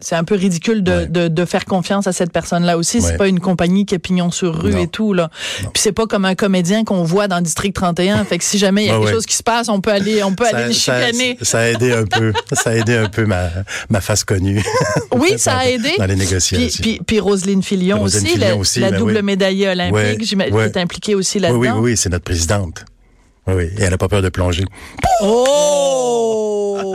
C'est 0.01 0.15
un 0.15 0.23
peu 0.23 0.35
ridicule 0.35 0.81
de, 0.83 0.91
Ouais. 0.91 1.07
de, 1.07 1.27
de 1.27 1.45
faire 1.45 1.65
confiance 1.65 2.07
à 2.07 2.13
cette 2.13 2.31
personne-là 2.31 2.77
aussi. 2.77 3.01
C'est 3.01 3.11
Ouais. 3.11 3.17
pas 3.17 3.27
une 3.27 3.39
compagnie 3.41 3.85
qui 3.85 3.95
est 3.95 3.99
pignon 3.99 4.31
sur 4.31 4.55
rue 4.55 4.71
Non. 4.71 4.77
et 4.83 4.87
tout, 4.87 5.13
là. 5.13 5.29
Puis 5.59 5.69
c'est 5.75 5.91
pas 5.91 6.05
comme 6.07 6.23
un 6.25 6.35
comédien 6.35 6.85
qu'on 6.85 7.03
voit 7.03 7.27
dans 7.27 7.41
District 7.41 7.73
31. 7.73 8.23
fait 8.23 8.37
que 8.37 8.43
si 8.45 8.57
jamais 8.57 8.83
il 8.85 8.87
y 8.87 8.89
a 8.91 8.95
Ah 8.95 8.99
quelque 8.99 9.11
chose 9.11 9.25
qui 9.25 9.35
se 9.35 9.43
passe, 9.43 9.67
on 9.67 9.81
peut 9.81 9.91
aller, 9.91 10.23
on 10.23 10.33
peut 10.33 10.45
aller 10.51 10.67
le 10.67 10.73
chicaner. 10.73 11.37
ça 11.41 11.59
a 11.59 11.67
aidé 11.67 11.91
un 11.93 12.05
peu. 12.05 12.31
Ça 12.53 12.69
a 12.69 12.75
aidé 12.75 12.95
un 12.95 13.09
peu 13.09 13.25
ma, 13.25 13.49
ma 13.89 13.99
face 14.01 14.23
connue. 14.23 14.63
Oui, 15.15 15.33
ça 15.37 15.57
a 15.57 15.65
aidé. 15.67 15.91
Dans 15.97 16.05
les 16.05 16.15
négociations. 16.15 16.81
puis, 16.81 17.01
puis 17.05 17.19
Roselyne 17.19 17.61
Filion 17.63 17.99
Roselyne 17.99 18.23
aussi, 18.25 18.33
Filion 18.33 18.47
la, 18.49 18.55
aussi, 18.55 18.79
la 18.79 18.91
ben 18.91 18.99
double 18.99 19.15
oui. 19.17 19.21
médaillée 19.21 19.67
olympique, 19.69 20.23
j'imagine, 20.23 20.55
qui 20.55 20.61
est 20.61 20.77
impliquée 20.77 21.15
aussi 21.15 21.37
oui, 21.37 21.41
là-dedans. 21.43 21.59
oui, 21.79 21.91
oui, 21.91 21.97
c'est 21.97 22.09
notre 22.09 22.23
présidente. 22.23 22.85
Oui, 23.47 23.53
oui. 23.55 23.63
Et 23.77 23.81
elle 23.83 23.89
n'a 23.91 23.97
pas 23.97 24.07
peur 24.07 24.21
de 24.21 24.29
plonger. 24.29 24.63
Oh! 25.21 26.45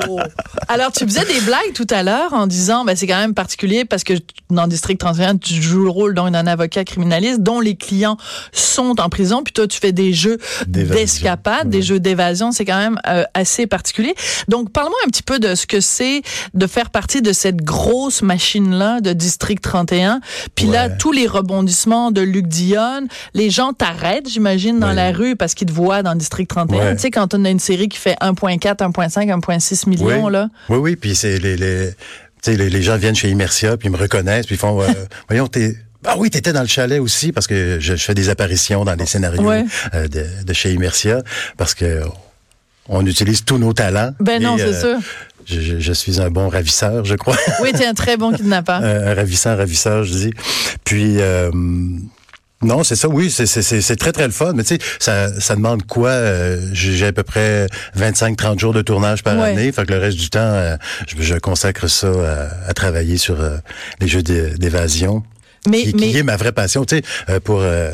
Alors, 0.68 0.92
tu 0.92 1.04
faisais 1.04 1.24
des 1.24 1.40
blagues 1.40 1.72
tout 1.74 1.86
à 1.90 2.02
l'heure 2.02 2.32
en 2.32 2.46
disant, 2.46 2.84
ben, 2.84 2.96
c'est 2.96 3.06
quand 3.06 3.18
même 3.18 3.34
particulier 3.34 3.84
parce 3.84 4.04
que 4.04 4.14
dans 4.50 4.66
District 4.66 4.98
31, 4.98 5.36
tu 5.38 5.54
joues 5.54 5.84
le 5.84 5.90
rôle 5.90 6.14
d'un 6.14 6.32
avocat 6.46 6.84
criminaliste 6.84 7.40
dont 7.40 7.60
les 7.60 7.76
clients 7.76 8.16
sont 8.52 9.00
en 9.00 9.08
prison, 9.08 9.42
puis 9.42 9.52
toi, 9.52 9.66
tu 9.66 9.78
fais 9.78 9.92
des 9.92 10.12
jeux 10.12 10.38
d'escapade, 10.66 11.68
des 11.70 11.82
jeux 11.82 12.00
d'évasion. 12.00 12.52
C'est 12.52 12.64
quand 12.64 12.78
même 12.78 12.98
euh, 13.08 13.24
assez 13.34 13.66
particulier. 13.66 14.14
Donc, 14.48 14.70
parle-moi 14.72 14.98
un 15.06 15.08
petit 15.08 15.22
peu 15.22 15.38
de 15.38 15.54
ce 15.54 15.66
que 15.66 15.80
c'est 15.80 16.22
de 16.54 16.66
faire 16.66 16.90
partie 16.90 17.22
de 17.22 17.32
cette 17.32 17.62
grosse 17.62 18.22
machine-là 18.22 19.00
de 19.00 19.12
District 19.12 19.60
31. 19.60 20.20
Puis 20.54 20.66
là, 20.66 20.88
tous 20.90 21.12
les 21.12 21.26
rebondissements 21.26 22.10
de 22.10 22.20
Luc 22.20 22.46
Dionne, 22.46 23.08
les 23.34 23.50
gens 23.50 23.72
t'arrêtent, 23.72 24.28
j'imagine, 24.28 24.78
dans 24.80 24.88
Ouais. 24.88 24.94
la 24.94 25.12
rue 25.12 25.34
parce 25.36 25.54
qu'ils 25.54 25.66
te 25.68 25.72
voient 25.72 26.02
dans 26.02 26.14
District 26.14 26.46
31. 26.46 26.78
Ouais. 26.78 26.94
Tu 26.96 27.02
sais, 27.02 27.10
quand 27.10 27.32
on 27.34 27.44
a 27.44 27.50
une 27.50 27.58
série 27.58 27.88
qui 27.88 27.98
fait 27.98 28.16
1,4, 28.20 28.82
1,5, 28.82 29.30
1,6 29.30 29.83
millions, 29.86 30.26
oui. 30.26 30.32
là. 30.32 30.48
Oui, 30.68 30.78
oui, 30.78 30.96
puis 30.96 31.14
c'est 31.14 31.38
les, 31.38 31.56
les, 31.56 31.90
tu 32.42 32.54
les, 32.56 32.68
les 32.70 32.82
gens 32.82 32.96
viennent 32.96 33.14
chez 33.14 33.30
Immersia, 33.30 33.76
puis 33.76 33.88
ils 33.88 33.92
me 33.92 33.96
reconnaissent, 33.96 34.46
puis 34.46 34.54
ils 34.56 34.58
font, 34.58 34.80
euh, 34.82 34.86
voyons, 35.28 35.46
t'es... 35.48 35.76
Ah 36.06 36.16
oui, 36.18 36.28
t'étais 36.28 36.52
dans 36.52 36.60
le 36.60 36.66
chalet 36.68 37.00
aussi, 37.00 37.32
parce 37.32 37.46
que 37.46 37.78
je, 37.80 37.96
je 37.96 38.04
fais 38.04 38.12
des 38.14 38.28
apparitions 38.28 38.84
dans 38.84 38.94
les 38.94 39.06
scénarios 39.06 39.42
Ouais. 39.42 39.64
euh, 39.94 40.06
de, 40.06 40.26
de 40.44 40.52
chez 40.52 40.72
Immersia, 40.72 41.22
parce 41.56 41.72
que 41.74 42.02
on 42.88 43.06
utilise 43.06 43.44
tous 43.46 43.56
nos 43.56 43.72
talents. 43.72 44.12
Ben 44.20 44.42
non, 44.42 44.58
c'est 44.58 44.78
sûr. 44.78 44.98
Je, 45.46 45.60
je- 45.60 45.78
je 45.80 45.92
suis 45.94 46.20
un 46.20 46.28
bon 46.30 46.50
ravisseur, 46.50 47.06
je 47.06 47.14
crois. 47.14 47.36
Oui, 47.62 47.72
t'es 47.72 47.86
un 47.86 47.94
très 47.94 48.18
bon 48.18 48.32
kidnappeur. 48.36 48.82
un, 48.82 49.06
un 49.08 49.14
ravissant 49.14 49.56
ravisseur, 49.56 50.04
je 50.04 50.12
dis. 50.12 50.30
Puis 50.84 51.16
euh, 51.20 51.50
non, 52.64 52.82
c'est 52.84 52.96
ça, 52.96 53.08
oui, 53.08 53.30
c'est- 53.30 53.46
c'est 53.46 53.62
c'est- 53.62 53.80
c'est 53.80 53.96
très, 53.96 54.12
très 54.12 54.26
le 54.26 54.32
fun. 54.32 54.52
Mais 54.54 54.64
tu 54.64 54.74
sais, 54.76 54.80
ça, 54.98 55.40
ça 55.40 55.54
demande 55.56 55.86
quoi? 55.86 56.10
Euh, 56.10 56.60
J'ai 56.72 57.06
à 57.06 57.12
peu 57.12 57.22
près 57.22 57.66
25-30 57.94 58.58
jours 58.60 58.72
de 58.72 58.82
tournage 58.82 59.22
par 59.22 59.36
Ouais. 59.36 59.50
année. 59.50 59.70
Fait 59.72 59.84
que 59.86 59.92
le 59.92 59.98
reste 59.98 60.18
du 60.18 60.30
temps, 60.30 60.40
euh, 60.40 60.76
je, 61.06 61.22
je 61.22 61.34
consacre 61.36 61.88
ça 61.88 62.08
à, 62.08 62.70
à 62.70 62.72
travailler 62.74 63.16
sur 63.16 63.40
euh, 63.40 63.56
les 64.00 64.08
jeux 64.08 64.22
d'é- 64.22 64.50
d'évasion. 64.58 65.22
Mais, 65.66 65.82
Qui, 65.84 65.94
mais 65.94 66.10
qui 66.10 66.18
est 66.18 66.22
ma 66.22 66.36
vraie 66.36 66.52
passion, 66.52 66.84
tu 66.84 66.96
sais, 66.96 67.02
euh, 67.30 67.40
pour 67.40 67.60
euh, 67.62 67.90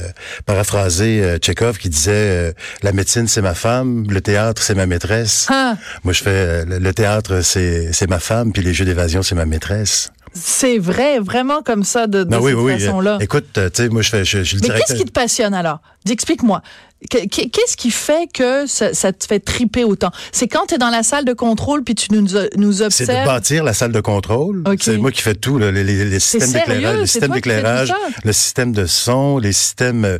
paraphraser 0.47 1.23
euh, 1.23 1.39
Tchekhov 1.39 1.79
qui 1.79 1.89
disait 1.89 2.11
euh, 2.13 2.53
la 2.83 2.91
médecine 2.93 3.29
c'est 3.29 3.43
ma 3.43 3.55
femme, 3.55 4.07
le 4.11 4.21
théâtre 4.21 4.61
c'est 4.63 4.75
ma 4.75 4.87
maîtresse. 4.87 5.47
Ah, 5.51 5.77
Moi 6.03 6.13
je 6.13 6.23
fais 6.23 6.31
euh, 6.31 6.65
le, 6.65 6.79
le 6.81 6.93
théâtre 6.93 7.43
c'est 7.43 7.93
c'est 7.93 8.09
ma 8.11 8.19
femme, 8.19 8.53
puis 8.53 8.63
les 8.65 8.75
jeux 8.75 8.85
d'évasion 8.85 9.23
c'est 9.23 9.37
ma 9.37 9.47
maîtresse. 9.47 10.11
C'est 10.33 10.79
vrai, 10.79 11.19
vraiment 11.19 11.63
comme 11.63 11.85
ça, 11.85 12.07
de, 12.07 12.25
de 12.25 12.31
Non, 12.31 12.37
cette 12.45 12.55
oui, 12.57 12.63
oui. 12.75 12.79
façon-là. 12.81 13.19
Écoute, 13.21 13.47
euh, 13.59 13.69
tu 13.69 13.83
sais, 13.83 13.89
moi, 13.89 14.03
je 14.03 14.11
fais, 14.11 14.25
je, 14.25 14.43
je 14.45 14.55
le 14.55 14.61
Mais 14.61 14.67
directeur. 14.69 14.87
qu'est-ce 14.87 14.99
qui 14.99 15.05
te 15.07 15.13
passionne 15.13 15.55
alors? 15.55 15.81
Explique-moi. 16.09 16.63
Que- 17.11 17.27
que- 17.27 17.49
Qu'est-ce 17.49 17.77
qui 17.79 17.91
fait 17.91 18.29
que 18.33 18.67
ça, 18.67 18.93
ça 18.93 19.13
te 19.13 19.25
fait 19.27 19.41
triper 19.41 19.85
autant? 19.85 20.11
C'est 20.33 20.49
quand 20.49 20.67
tu 20.67 20.75
es 20.75 20.79
dans 20.79 20.91
la 20.91 21.03
salle 21.03 21.25
de 21.25 21.33
contrôle 21.33 21.83
puis 21.83 21.95
tu 21.95 22.13
nous, 22.13 22.21
nous 22.57 22.73
C'est 22.73 22.81
de 22.81 22.85
observes? 22.85 23.27
bâtir 23.27 23.65
la 23.65 23.73
salle 23.73 23.93
de 23.93 24.01
contrôle. 24.03 24.63
C'est 24.79 24.99
moi 24.99 25.11
qui 25.11 25.23
fais 25.23 25.35
tout, 25.35 25.57
là, 25.59 25.71
les, 25.73 25.83
les, 25.83 26.05
les 26.05 26.21
systèmes 26.21 26.53
d'éclairage, 26.53 26.99
le 26.99 27.07
système 27.07 27.31
d'éclairage, 27.33 27.93
le 28.23 28.33
système 28.35 28.73
de 28.73 28.85
son, 28.85 29.39
les 29.39 29.53
systèmes 29.53 30.05
euh, 30.05 30.19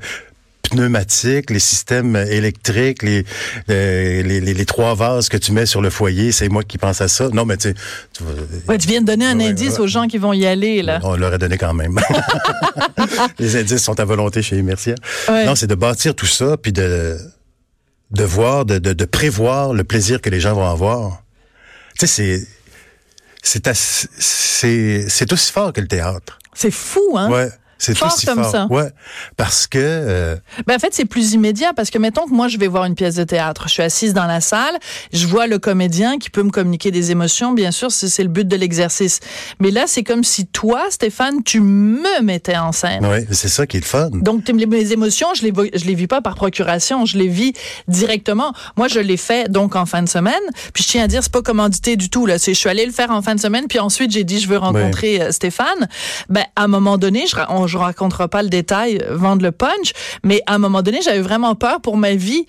pneumatiques, 0.71 1.51
les 1.51 1.59
systèmes 1.59 2.17
électriques, 2.17 3.03
les, 3.03 3.25
euh, 3.69 4.23
les, 4.23 4.41
les, 4.41 4.55
les 4.55 4.67
trois 4.67 4.95
vases 4.95 5.29
que 5.29 5.37
tu 5.37 5.53
mets 5.53 5.67
sur 5.67 5.83
le 5.83 5.91
foyer, 5.91 6.33
c'est 6.33 6.49
moi 6.49 6.63
qui 6.65 6.79
pense 6.79 7.01
à 7.01 7.09
ça. 7.09 7.29
Non, 7.29 7.45
mais 7.45 7.57
tu 7.57 7.75
tu 8.13 8.23
Ouais, 8.69 8.79
tu 8.79 8.89
viens 8.89 9.01
de 9.03 9.07
donner 9.07 9.27
un 9.27 9.39
Ouais, 9.39 9.49
indice 9.49 9.75
ouais. 9.75 9.81
aux 9.81 9.87
gens 9.87 10.07
qui 10.07 10.19
vont 10.19 10.33
y 10.33 10.47
aller, 10.47 10.83
là. 10.83 11.01
On 11.03 11.17
l'aurait 11.17 11.39
donné 11.39 11.59
quand 11.59 11.75
même. 11.75 11.99
les 13.39 13.57
indices 13.57 13.83
sont 13.83 13.99
à 14.01 14.05
volonté 14.05 14.43
chez 14.43 14.57
Immersia. 14.57 14.95
Ouais. 15.29 15.45
Non, 15.47 15.55
c'est 15.55 15.67
de 15.67 15.75
bâtir 15.75 16.15
tout 16.15 16.27
ça, 16.27 16.57
puis 16.57 16.73
de, 16.73 17.19
de 18.11 18.25
voir, 18.25 18.65
de, 18.65 18.79
de, 18.79 18.93
de 18.93 19.05
prévoir 19.05 19.73
le 19.73 19.85
plaisir 19.85 20.21
que 20.21 20.31
les 20.31 20.41
gens 20.41 20.55
vont 20.55 20.69
avoir. 20.69 21.23
Tu 21.99 22.07
sais, 22.07 22.47
c'est, 23.43 23.67
c'est, 23.69 25.07
c'est 25.09 25.33
aussi 25.33 25.53
fort 25.53 25.73
que 25.73 25.81
le 25.81 25.89
théâtre. 25.89 26.39
C'est 26.55 26.71
fou, 26.71 27.17
hein? 27.17 27.31
Ouais. 27.31 27.49
C'est 27.81 27.97
Fort 27.97 28.13
aussi 28.15 28.27
comme 28.27 28.43
fort. 28.43 28.53
ça. 28.53 28.67
Ouais. 28.71 28.91
Parce 29.39 29.67
que, 29.67 29.79
euh, 29.81 30.37
Ben, 30.67 30.77
en 30.77 30.79
fait, 30.79 30.93
c'est 30.93 31.07
plus 31.07 31.33
immédiat 31.33 31.73
parce 31.75 31.89
que, 31.91 31.99
mettons 31.99 32.27
que 32.27 32.33
moi, 32.33 32.47
je 32.47 32.59
vais 32.59 32.69
voir 32.69 32.85
une 32.85 32.95
pièce 32.95 33.15
de 33.15 33.25
théâtre. 33.25 33.65
Je 33.69 33.73
suis 33.73 33.83
assise 33.83 34.13
dans 34.13 34.27
la 34.27 34.41
salle, 34.43 34.79
je 35.15 35.27
vois 35.27 35.47
le 35.47 35.59
comédien 35.59 36.19
qui 36.19 36.29
peut 36.29 36.43
me 36.43 36.51
communiquer 36.51 36.91
des 36.91 37.11
émotions, 37.11 37.53
bien 37.53 37.71
sûr, 37.71 37.91
c'est 37.91 38.23
le 38.23 38.29
but 38.29 38.47
de 38.47 38.55
l'exercice. 38.57 39.21
Mais 39.61 39.71
là, 39.71 39.85
c'est 39.87 40.03
comme 40.05 40.25
si 40.25 40.47
toi, 40.47 40.83
Stéphane, 40.91 41.43
tu 41.43 41.61
me 41.61 42.21
mettais 42.23 42.57
en 42.57 42.73
scène. 42.73 43.05
ouais, 43.07 43.27
c'est 43.31 43.49
ça 43.49 43.67
qui 43.67 43.79
est 43.79 43.81
le 43.81 43.87
fun. 43.87 44.11
Donc, 44.13 44.49
mes 44.51 44.93
émotions, 44.93 45.29
je 45.35 45.43
les, 45.43 45.53
je 45.75 45.85
les 45.87 45.95
vis 45.95 46.07
pas 46.07 46.21
par 46.21 46.35
procuration, 46.35 47.07
je 47.07 47.17
les 47.17 47.29
vis 47.29 47.55
directement. 47.89 48.53
Moi, 48.77 48.89
je 48.89 49.01
l'ai 49.01 49.17
fait 49.17 49.51
donc 49.51 49.75
en 49.75 49.87
fin 49.87 50.03
de 50.03 50.09
semaine. 50.09 50.35
Puis, 50.75 50.85
je 50.85 50.89
tiens 50.91 51.05
à 51.05 51.07
dire, 51.09 51.23
c'est 51.23 51.33
pas 51.33 51.43
commandité 51.43 51.97
du 51.97 52.11
tout. 52.11 52.27
Là, 52.27 52.39
c'est, 52.39 52.53
je 52.53 52.59
suis 52.59 52.69
allée 52.69 52.85
le 52.85 52.93
faire 52.93 53.11
en 53.11 53.23
fin 53.23 53.35
de 53.35 53.41
semaine. 53.41 53.67
Puis 53.69 53.79
ensuite, 53.79 54.11
j'ai 54.11 54.25
dit, 54.25 54.39
je 54.39 54.49
veux 54.49 54.59
rencontrer 54.59 55.23
euh, 55.23 55.33
Stéphane. 55.33 55.89
Ben, 56.29 56.45
à 56.57 56.65
un 56.65 56.69
moment 56.69 56.99
donné, 56.99 57.25
je, 57.27 57.37
on, 57.49 57.67
je 57.71 57.79
raconterai 57.79 58.29
pas 58.29 58.43
le 58.43 58.49
détail, 58.49 59.03
vendre 59.11 59.43
le 59.43 59.53
punch. 59.53 59.93
Mais 60.23 60.43
à 60.47 60.55
un 60.55 60.59
moment 60.59 60.83
donné, 60.83 61.01
j'avais 61.03 61.21
vraiment 61.21 61.55
peur 61.55 61.81
pour 61.81 61.97
ma 61.97 62.15
vie. 62.15 62.47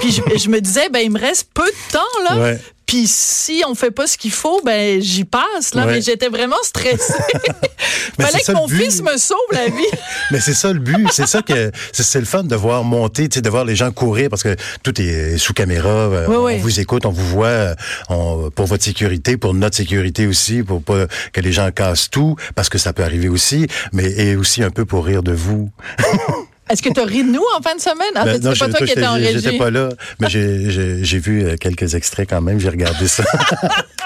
Puis, 0.00 0.10
je, 0.10 0.48
me 0.48 0.60
disais, 0.60 0.88
ben, 0.88 1.00
il 1.00 1.10
me 1.10 1.20
reste 1.20 1.50
peu 1.54 1.66
de 1.66 1.92
temps 1.92 2.34
là. 2.34 2.56
Puis 2.92 3.06
si 3.06 3.62
on 3.66 3.74
fait 3.74 3.90
pas 3.90 4.06
ce 4.06 4.18
qu'il 4.18 4.32
faut, 4.32 4.60
ben 4.66 5.00
j'y 5.00 5.24
passe 5.24 5.72
là. 5.74 5.86
Ouais. 5.86 5.94
Mais 5.94 6.02
j'étais 6.02 6.28
vraiment 6.28 6.62
stressée. 6.62 7.14
Mais 8.18 8.26
Fallait 8.26 8.40
que 8.46 8.52
mon 8.52 8.68
fils 8.68 9.00
me 9.00 9.16
sauve 9.16 9.38
la 9.50 9.64
vie. 9.64 9.98
Mais 10.30 10.40
c'est 10.40 10.52
ça 10.52 10.70
le 10.74 10.78
but, 10.78 11.08
c'est 11.10 11.26
ça 11.26 11.40
que 11.40 11.70
c'est 11.94 12.18
le 12.20 12.26
fun 12.26 12.44
de 12.44 12.54
voir 12.54 12.84
monter, 12.84 13.28
de 13.28 13.48
voir 13.48 13.64
les 13.64 13.76
gens 13.76 13.90
courir 13.92 14.28
parce 14.28 14.42
que 14.42 14.54
tout 14.82 15.00
est 15.00 15.38
sous 15.38 15.54
caméra, 15.54 15.88
euh, 15.88 16.26
Oui, 16.28 16.36
on 16.36 16.44
oui. 16.44 16.58
vous 16.58 16.80
écoute, 16.80 17.06
on 17.06 17.12
vous 17.12 17.26
voit, 17.28 17.46
euh, 17.46 17.74
on- 18.10 18.50
pour 18.50 18.66
votre 18.66 18.84
sécurité, 18.84 19.38
pour 19.38 19.54
notre 19.54 19.76
sécurité 19.78 20.26
aussi, 20.26 20.62
pour 20.62 20.82
pas 20.82 21.06
que 21.32 21.40
les 21.40 21.50
gens 21.52 21.70
cassent 21.70 22.10
tout, 22.10 22.36
parce 22.54 22.68
que 22.68 22.76
ça 22.76 22.92
peut 22.92 23.04
arriver 23.04 23.30
aussi, 23.30 23.68
mais 23.94 24.04
et 24.20 24.36
aussi 24.36 24.62
un 24.62 24.70
peu 24.70 24.84
pour 24.84 25.06
rire 25.06 25.22
de 25.22 25.32
vous. 25.32 25.70
Est-ce 26.72 26.82
que 26.82 26.92
tu 26.92 27.00
as 27.00 27.04
ri 27.04 27.22
de 27.22 27.28
nous 27.30 27.42
en 27.58 27.62
fin 27.62 27.74
de 27.74 27.80
semaine? 27.80 28.12
Ah, 28.14 28.24
Ben, 28.24 28.40
non, 28.42 28.50
pas 28.54 28.68
toi 28.68 28.78
qui 28.78 28.86
j'étais- 28.86 29.00
étais 29.00 29.06
en 29.06 29.18
J'étais 29.18 29.48
régie. 29.48 29.58
pas 29.58 29.70
là, 29.70 29.90
mais 30.20 30.28
j'ai- 30.30 31.18
vu 31.18 31.44
euh, 31.44 31.56
quelques 31.56 31.94
extraits 31.94 32.28
quand 32.30 32.40
même, 32.40 32.58
j'ai 32.58 32.70
regardé 32.70 33.06
ça. 33.06 33.22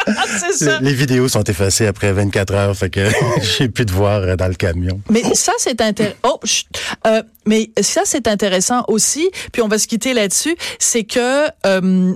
Ah, 0.09 0.13
c'est 0.41 0.65
ça. 0.65 0.79
les 0.81 0.93
vidéos 0.93 1.29
sont 1.29 1.43
effacées 1.45 1.87
après 1.87 2.13
24 2.13 2.55
heures, 2.55 2.77
fait 2.77 2.91
que 2.91 3.09
j'ai 3.59 3.69
plus 3.69 3.85
de 3.87 3.93
voir 3.93 4.21
euh, 4.23 4.37
dans 4.37 4.49
le 4.49 4.55
camion. 4.55 5.01
Mais 5.11 5.23
ça, 5.35 5.53
c'est 5.59 5.81
intéressant. 5.81 6.17
Oh. 6.25 6.41
Euh, 7.07 7.23
mais 7.47 7.71
ça, 7.81 8.03
c'est 8.05 8.27
intéressant 8.29 8.85
aussi. 8.89 9.31
Puis 9.53 9.63
on 9.63 9.69
va 9.69 9.79
se 9.79 9.87
quitter 9.87 10.13
là-dessus. 10.15 10.57
C'est 10.79 11.05
que 11.05 11.47
euh, 11.67 12.13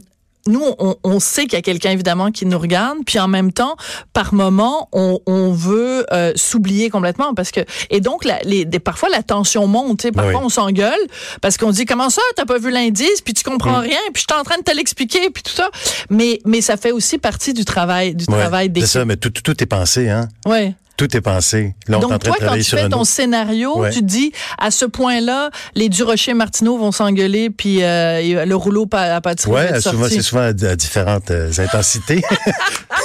nous, 0.47 0.63
on, 0.79 0.97
on 1.05 1.21
sait 1.21 1.43
qu'il 1.43 1.55
y 1.55 1.57
a 1.57 1.63
quelqu'un 1.63 1.91
évidemment 1.91 2.31
qui 2.31 2.47
nous 2.47 2.59
regarde, 2.59 2.99
puis 3.07 3.19
en 3.19 3.29
même 3.29 3.53
temps, 3.53 3.77
par 4.13 4.33
moment, 4.35 4.89
on, 4.93 5.21
on 5.27 5.53
veut 5.53 6.07
euh, 6.13 6.33
s'oublier 6.35 6.91
complètement 6.91 7.35
parce 7.35 7.51
que 7.51 7.61
et 7.91 8.01
donc 8.01 8.25
la, 8.25 8.39
les, 8.45 8.65
des, 8.65 8.79
parfois 8.79 9.09
la 9.11 9.23
tension 9.23 9.67
monte. 9.67 10.11
Parfois, 10.13 10.41
oui. 10.41 10.45
on 10.45 10.49
s'engueule 10.49 11.01
parce 11.41 11.57
qu'on 11.57 11.71
dit 11.71 11.85
comment 11.85 12.11
ça, 12.11 12.23
t'as 12.37 12.45
pas 12.45 12.59
vu 12.59 12.71
l'indice, 12.71 13.21
puis 13.23 13.35
tu 13.35 13.45
comprends 13.45 13.79
mm. 13.79 13.83
rien, 13.83 13.99
puis 14.13 14.25
je 14.27 14.33
suis 14.33 14.41
en 14.41 14.45
train 14.45 14.59
de 14.59 14.63
te 14.63 14.75
l'expliquer, 14.75 15.31
puis 15.31 15.43
tout 15.43 15.53
ça. 15.53 15.69
Mais 16.09 16.41
mais 16.45 16.61
ça 16.61 16.77
fait 16.77 16.93
aussi 16.93 17.19
partie 17.19 17.53
du 17.53 17.65
travail 17.65 18.15
du 18.15 18.25
ouais, 18.29 18.39
travail 18.39 18.73
C'est 18.77 18.87
ça, 18.87 19.05
mais 19.05 19.17
tout, 19.17 19.31
tout 19.31 19.63
est 19.63 19.67
pensé, 19.67 20.09
hein. 20.09 20.29
Ouais. 20.47 20.75
Tout 21.01 21.17
est 21.17 21.23
pensé. 21.23 21.75
Là, 21.89 21.97
Donc, 21.97 22.23
toi, 22.23 22.37
quand 22.39 22.53
tu 22.57 22.63
fais 22.63 22.91
ton 22.91 23.05
scénario, 23.05 23.79
ouais. 23.79 23.89
tu 23.89 24.03
dis, 24.03 24.33
à 24.59 24.71
ce 24.71 24.85
point-là, 24.85 25.49
les 25.75 25.89
Durocher 25.89 26.35
Martineau 26.35 26.77
vont 26.77 26.93
s'engueuler, 26.93 27.49
puis 27.49 27.83
euh, 27.83 28.45
le 28.45 28.55
rouleau 28.55 28.87
à 28.93 29.19
pâtisserie 29.23 29.51
ouais, 29.51 29.73
va 29.73 29.81
souvent, 29.81 30.09
c'est 30.11 30.21
souvent 30.21 30.43
à, 30.43 30.49
à 30.49 30.77
différentes 30.77 31.31
euh, 31.31 31.51
intensités. 31.57 32.21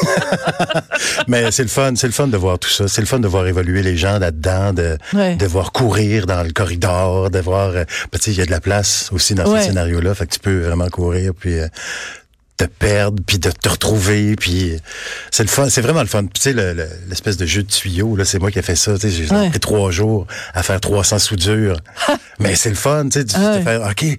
Mais 1.30 1.52
c'est 1.52 1.64
le 1.64 1.70
fun, 1.70 1.94
c'est 1.96 2.08
le 2.08 2.12
fun 2.12 2.28
de 2.28 2.36
voir 2.36 2.60
tout 2.60 2.70
ça. 2.70 2.90
C'est 2.90 3.00
le 3.00 3.08
fun 3.08 3.20
de 3.20 3.30
voir 3.30 3.48
évoluer 3.48 3.82
les 3.82 3.96
gens 3.96 4.20
là-dedans, 4.20 4.74
de, 4.74 4.98
ouais. 5.14 5.38
de 5.38 5.46
voir 5.46 5.72
courir 5.72 6.26
dans 6.26 6.44
le 6.44 6.52
corridor, 6.52 7.30
de 7.30 7.40
voir... 7.40 7.70
Euh, 7.70 7.86
tu 8.12 8.20
sais, 8.20 8.32
il 8.32 8.38
y 8.38 8.42
a 8.42 8.46
de 8.46 8.52
la 8.52 8.60
place 8.60 9.10
aussi 9.14 9.36
dans 9.36 9.50
ouais. 9.50 9.62
ce 9.62 9.68
scénario-là, 9.68 10.14
fait 10.16 10.26
que 10.26 10.34
tu 10.34 10.40
peux 10.40 10.66
vraiment 10.66 10.90
courir, 10.90 11.32
puis... 11.34 11.56
Te 12.58 12.64
perdre 12.64 13.22
puis 13.28 13.38
de 13.38 13.52
te 13.52 13.68
retrouver 13.68 14.38
puis 14.38 14.78
c'est 15.30 15.44
le 15.44 15.50
fun 15.50 15.70
c'est 15.70 15.82
vraiment 15.82 16.00
le 16.00 16.08
fun 16.08 16.24
tu 16.24 16.40
sais 16.40 16.54
l'espèce 16.54 17.36
de 17.36 17.46
jeu 17.46 17.64
de 17.64 17.68
tuyau 17.68 18.16
là 18.16 18.24
c'est 18.24 18.40
moi 18.40 18.50
qui 18.50 18.60
ai 18.60 18.62
fait 18.62 18.78
ça 18.78 18.94
tu 18.94 19.02
sais 19.02 19.12
j'ai 19.12 19.30
ouais. 19.30 19.50
pris 19.50 19.60
trois 19.60 19.92
jours 19.92 20.26
à 20.54 20.64
faire 20.64 20.80
300 20.80 21.20
soudures 21.20 21.82
mais 22.40 22.56
c'est 22.56 22.70
le 22.70 22.76
fun 22.76 23.10
tu 23.10 23.20
sais 23.20 23.24
de 23.26 23.34
ouais. 23.34 23.62
faire 23.62 23.82
ok 23.82 24.18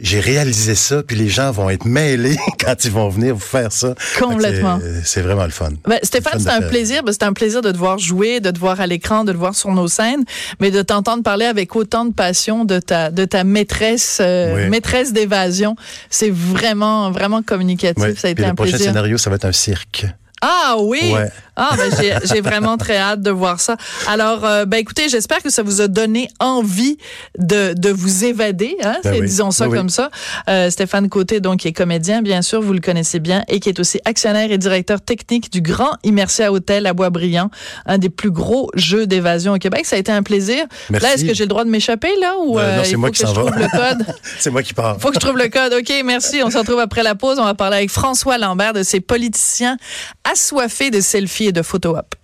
j'ai 0.00 0.20
réalisé 0.20 0.74
ça, 0.74 1.02
puis 1.02 1.16
les 1.16 1.28
gens 1.28 1.50
vont 1.50 1.70
être 1.70 1.84
mêlés 1.84 2.36
quand 2.64 2.84
ils 2.84 2.90
vont 2.90 3.08
venir 3.08 3.34
vous 3.34 3.40
faire 3.40 3.72
ça. 3.72 3.94
Complètement. 4.18 4.80
C'est 5.04 5.20
vraiment 5.20 5.44
le 5.44 5.50
fun. 5.50 5.70
Ben, 5.86 5.98
Stéphane, 6.02 6.40
c'est 6.40 6.50
un 6.50 6.62
plaisir. 6.62 7.02
Ben, 7.02 7.12
c'est 7.12 7.24
un 7.24 7.32
plaisir 7.32 7.62
de 7.62 7.70
te 7.70 7.76
voir 7.76 7.98
jouer, 7.98 8.40
de 8.40 8.50
te 8.50 8.58
voir 8.58 8.80
à 8.80 8.86
l'écran, 8.86 9.24
de 9.24 9.32
te 9.32 9.36
voir 9.36 9.54
sur 9.54 9.70
nos 9.70 9.88
scènes, 9.88 10.24
mais 10.60 10.70
de 10.70 10.82
t'entendre 10.82 11.22
parler 11.22 11.46
avec 11.46 11.76
autant 11.76 12.04
de 12.04 12.12
passion 12.12 12.64
de 12.64 12.78
ta 12.78 13.10
de 13.10 13.24
ta 13.24 13.44
maîtresse 13.44 14.18
euh, 14.20 14.54
oui. 14.64 14.70
maîtresse 14.70 15.12
d'évasion. 15.12 15.76
C'est 16.08 16.30
vraiment 16.30 17.10
vraiment 17.10 17.42
communicatif. 17.42 18.02
Oui. 18.02 18.16
Ça 18.16 18.28
a 18.28 18.30
été 18.30 18.42
puis 18.42 18.44
un 18.44 18.50
le 18.50 18.54
prochain 18.54 18.70
plaisir. 18.70 18.86
scénario, 18.86 19.18
ça 19.18 19.30
va 19.30 19.36
être 19.36 19.44
un 19.44 19.52
cirque. 19.52 20.06
Ah 20.40 20.76
oui. 20.78 21.12
Ouais. 21.12 21.28
Ah 21.62 21.76
ben 21.76 22.20
j'ai 22.24 22.40
vraiment 22.40 22.78
très 22.78 22.96
hâte 22.96 23.20
de 23.20 23.30
voir 23.30 23.60
ça. 23.60 23.76
Alors 24.08 24.46
euh, 24.46 24.64
ben 24.64 24.78
écoutez, 24.78 25.10
j'espère 25.10 25.42
que 25.42 25.50
ça 25.50 25.62
vous 25.62 25.82
a 25.82 25.88
donné 25.88 26.28
envie 26.40 26.96
de, 27.38 27.74
de 27.76 27.90
vous 27.90 28.24
évader, 28.24 28.78
hein, 28.82 28.96
ben 29.04 29.20
oui. 29.20 29.26
disons 29.26 29.50
ça 29.50 29.68
ben 29.68 29.76
comme 29.76 29.86
oui. 29.86 29.92
ça. 29.92 30.10
Euh, 30.48 30.70
Stéphane 30.70 31.10
Côté 31.10 31.40
donc 31.40 31.60
qui 31.60 31.68
est 31.68 31.72
comédien 31.72 32.22
bien 32.22 32.40
sûr, 32.40 32.62
vous 32.62 32.72
le 32.72 32.80
connaissez 32.80 33.20
bien 33.20 33.44
et 33.48 33.60
qui 33.60 33.68
est 33.68 33.78
aussi 33.78 34.00
actionnaire 34.06 34.50
et 34.50 34.56
directeur 34.56 35.02
technique 35.02 35.52
du 35.52 35.60
Grand 35.60 35.98
Immersia 36.02 36.50
Hotel 36.50 36.86
à 36.86 36.94
Boisbriand, 36.94 37.50
un 37.84 37.98
des 37.98 38.08
plus 38.08 38.30
gros 38.30 38.70
jeux 38.74 39.06
d'évasion 39.06 39.52
au 39.52 39.58
Québec. 39.58 39.84
Ça 39.84 39.96
a 39.96 39.98
été 39.98 40.12
un 40.12 40.22
plaisir. 40.22 40.64
Merci. 40.88 41.06
Là, 41.06 41.14
est-ce 41.14 41.24
que 41.26 41.34
j'ai 41.34 41.44
le 41.44 41.48
droit 41.48 41.64
de 41.64 41.70
m'échapper 41.70 42.16
là 42.20 42.36
ou 42.42 42.58
euh, 42.58 42.78
non, 42.78 42.82
il 42.84 42.92
faut 42.94 42.98
moi 42.98 43.10
que 43.10 43.16
qui 43.16 43.26
je 43.26 43.32
trouve 43.32 43.50
va. 43.50 43.58
le 43.58 43.68
code? 43.68 44.06
C'est 44.38 44.50
moi 44.50 44.62
qui 44.62 44.72
pars. 44.72 44.98
Faut 44.98 45.08
que 45.08 45.14
je 45.14 45.20
trouve 45.20 45.36
le 45.36 45.48
code. 45.48 45.74
OK, 45.74 45.92
merci. 46.06 46.42
On 46.42 46.50
se 46.50 46.56
retrouve 46.56 46.80
après 46.80 47.02
la 47.02 47.14
pause. 47.14 47.38
On 47.38 47.44
va 47.44 47.54
parler 47.54 47.76
avec 47.76 47.90
François 47.90 48.38
Lambert 48.38 48.72
de 48.72 48.82
ces 48.82 49.00
politiciens 49.00 49.76
assoiffés 50.24 50.90
de 50.90 51.00
selfies 51.00 51.49
de 51.52 51.64
photo 51.64 51.96
op. 51.96 52.19